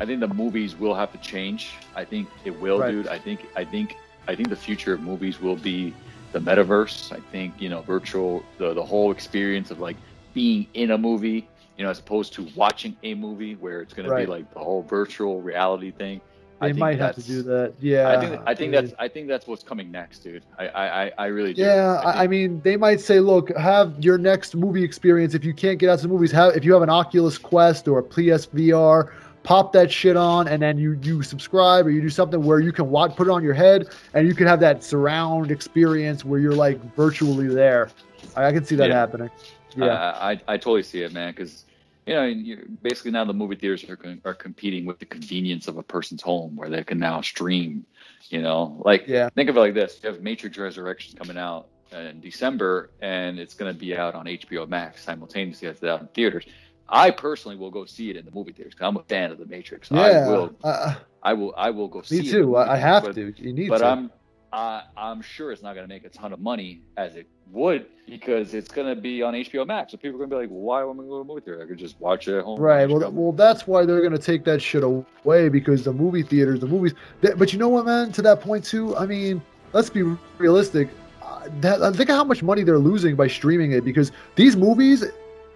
[0.00, 1.72] I think the movies will have to change.
[1.94, 2.90] I think it will, right.
[2.90, 3.08] dude.
[3.08, 3.94] I think I think
[4.26, 5.92] I think the future of movies will be
[6.32, 7.12] the metaverse.
[7.12, 9.96] I think you know virtual the the whole experience of like
[10.32, 11.46] being in a movie,
[11.76, 14.20] you know, as opposed to watching a movie where it's going right.
[14.20, 16.22] to be like the whole virtual reality thing.
[16.60, 17.74] They might have to do that.
[17.80, 20.42] Yeah, I think I think that's I think that's what's coming next, dude.
[20.58, 21.62] I I, I really do.
[21.62, 25.34] Yeah, I, I, mean, they might say, look, have your next movie experience.
[25.34, 27.86] If you can't get out to the movies, have if you have an Oculus Quest
[27.86, 29.12] or a PSVR,
[29.44, 32.72] pop that shit on, and then you you subscribe or you do something where you
[32.72, 36.40] can watch, put it on your head, and you can have that surround experience where
[36.40, 37.88] you're like virtually there.
[38.36, 38.96] I, I can see that yeah.
[38.96, 39.30] happening.
[39.76, 41.32] Yeah, I, I, I totally see it, man.
[41.32, 41.64] Because
[42.08, 45.82] you know, basically now the movie theaters are are competing with the convenience of a
[45.82, 47.86] person's home, where they can now stream.
[48.30, 49.28] You know, like yeah.
[49.30, 53.54] think of it like this: you have Matrix Resurrections coming out in December, and it's
[53.54, 56.44] going to be out on HBO Max simultaneously as it's out in theaters.
[56.88, 59.38] I personally will go see it in the movie theaters because I'm a fan of
[59.38, 59.90] the Matrix.
[59.90, 60.54] Yeah, I will.
[60.64, 61.54] Uh, I will.
[61.56, 62.18] I will go see.
[62.18, 62.24] It.
[62.24, 62.56] Me too.
[62.56, 63.34] I have but, to.
[63.36, 63.84] You need but to.
[63.84, 64.10] But I'm
[64.52, 67.86] uh, I'm sure it's not going to make a ton of money as it would
[68.06, 69.92] because it's going to be on HBO Max.
[69.92, 71.24] So people are going to be like, why am I going to go to a
[71.24, 71.62] movie theater?
[71.62, 72.58] I could just watch it at home.
[72.58, 72.88] Right.
[72.88, 76.60] Well, well, that's why they're going to take that shit away because the movie theaters,
[76.60, 76.94] the movies.
[77.20, 78.12] They, but you know what, man?
[78.12, 78.96] To that point too.
[78.96, 79.42] I mean,
[79.72, 80.02] let's be
[80.38, 80.88] realistic.
[81.22, 84.56] Uh, that, uh, think of how much money they're losing by streaming it because these
[84.56, 85.04] movies,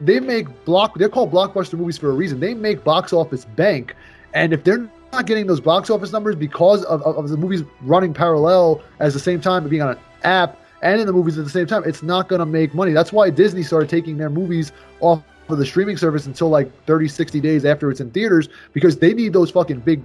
[0.01, 0.99] they make block.
[0.99, 2.41] They're called blockbuster movies for a reason.
[2.41, 3.95] They make box office bank,
[4.35, 7.63] and if they're not getting those box office numbers because of, of, of the movies
[7.83, 11.45] running parallel at the same time, being on an app and in the movies at
[11.45, 12.93] the same time, it's not going to make money.
[12.93, 17.09] That's why Disney started taking their movies off of the streaming service until like 30,
[17.09, 20.03] 60 days after it's in theaters because they need those fucking big,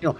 [0.00, 0.18] you know.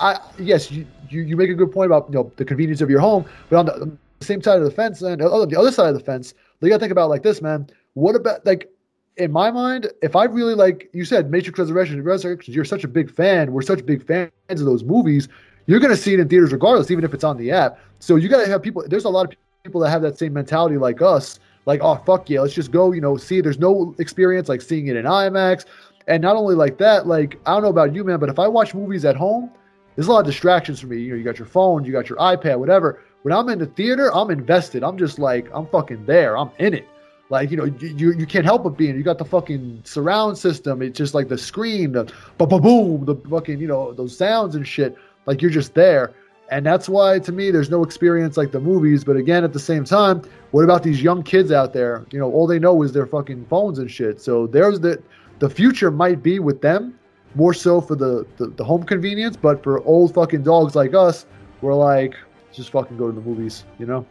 [0.00, 2.90] I yes, you, you, you make a good point about you know the convenience of
[2.90, 5.56] your home, but on the, on the same side of the fence and on the
[5.56, 7.68] other side of the fence, you got to think about like this, man.
[7.92, 8.73] What about like
[9.16, 12.88] in my mind, if I really like you said Matrix Resurrection, Resurrection, you're such a
[12.88, 13.52] big fan.
[13.52, 15.28] We're such big fans of those movies.
[15.66, 17.78] You're gonna see it in theaters regardless, even if it's on the app.
[18.00, 18.84] So you gotta have people.
[18.86, 21.38] There's a lot of people that have that same mentality like us.
[21.66, 22.92] Like, oh fuck yeah, let's just go.
[22.92, 23.40] You know, see.
[23.40, 25.64] There's no experience like seeing it in IMAX,
[26.08, 27.06] and not only like that.
[27.06, 29.50] Like I don't know about you, man, but if I watch movies at home,
[29.94, 31.00] there's a lot of distractions for me.
[31.00, 33.00] You know, you got your phone, you got your iPad, whatever.
[33.22, 34.82] When I'm in the theater, I'm invested.
[34.82, 36.36] I'm just like I'm fucking there.
[36.36, 36.88] I'm in it.
[37.30, 38.96] Like you know, you you can't help but being.
[38.96, 40.82] You got the fucking surround system.
[40.82, 44.66] It's just like the screen, the ba boom, the fucking you know those sounds and
[44.66, 44.96] shit.
[45.24, 46.12] Like you're just there,
[46.50, 49.04] and that's why to me there's no experience like the movies.
[49.04, 52.04] But again, at the same time, what about these young kids out there?
[52.10, 54.20] You know, all they know is their fucking phones and shit.
[54.20, 55.02] So there's the
[55.38, 56.98] the future might be with them
[57.34, 61.26] more so for the, the, the home convenience, but for old fucking dogs like us,
[61.62, 62.14] we're like
[62.52, 64.06] just fucking go to the movies, you know?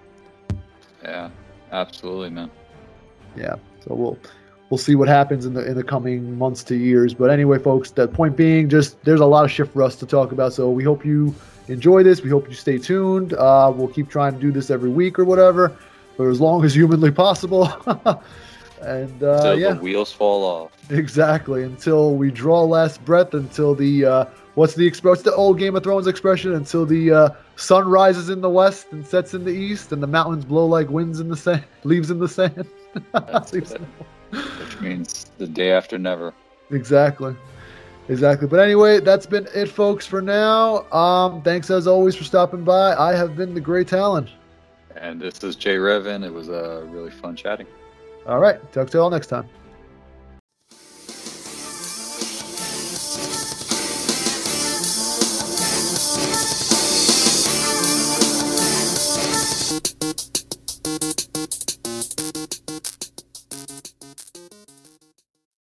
[1.01, 1.30] Yeah,
[1.72, 2.51] absolutely, man
[3.36, 3.55] yeah.
[3.86, 4.17] So we'll
[4.69, 7.13] we'll see what happens in the in the coming months to years.
[7.13, 10.05] But anyway, folks, the point being, just there's a lot of shit for us to
[10.05, 10.53] talk about.
[10.53, 11.36] So we hope you
[11.67, 12.21] enjoy this.
[12.21, 13.34] We hope you stay tuned.
[13.34, 15.75] Uh, we'll keep trying to do this every week or whatever,
[16.17, 17.65] for as long as humanly possible.
[18.81, 20.91] and uh, until yeah, the wheels fall off.
[20.91, 21.63] Exactly.
[21.63, 23.34] Until we draw last breath.
[23.34, 24.25] Until the uh,
[24.55, 26.53] what's the express the old Game of Thrones expression?
[26.53, 30.07] Until the uh, sun rises in the west and sets in the east, and the
[30.07, 32.67] mountains blow like winds in the sand, leaves in the sand.
[34.31, 36.33] Which means the day after never.
[36.71, 37.35] Exactly.
[38.09, 38.47] Exactly.
[38.47, 40.89] But anyway, that's been it, folks, for now.
[40.91, 42.95] Um, thanks as always for stopping by.
[42.95, 44.29] I have been the Great Talon.
[44.95, 46.25] And this is Jay Revin.
[46.25, 47.67] It was uh, really fun chatting.
[48.28, 48.59] All right.
[48.74, 49.47] Talk to you all next time.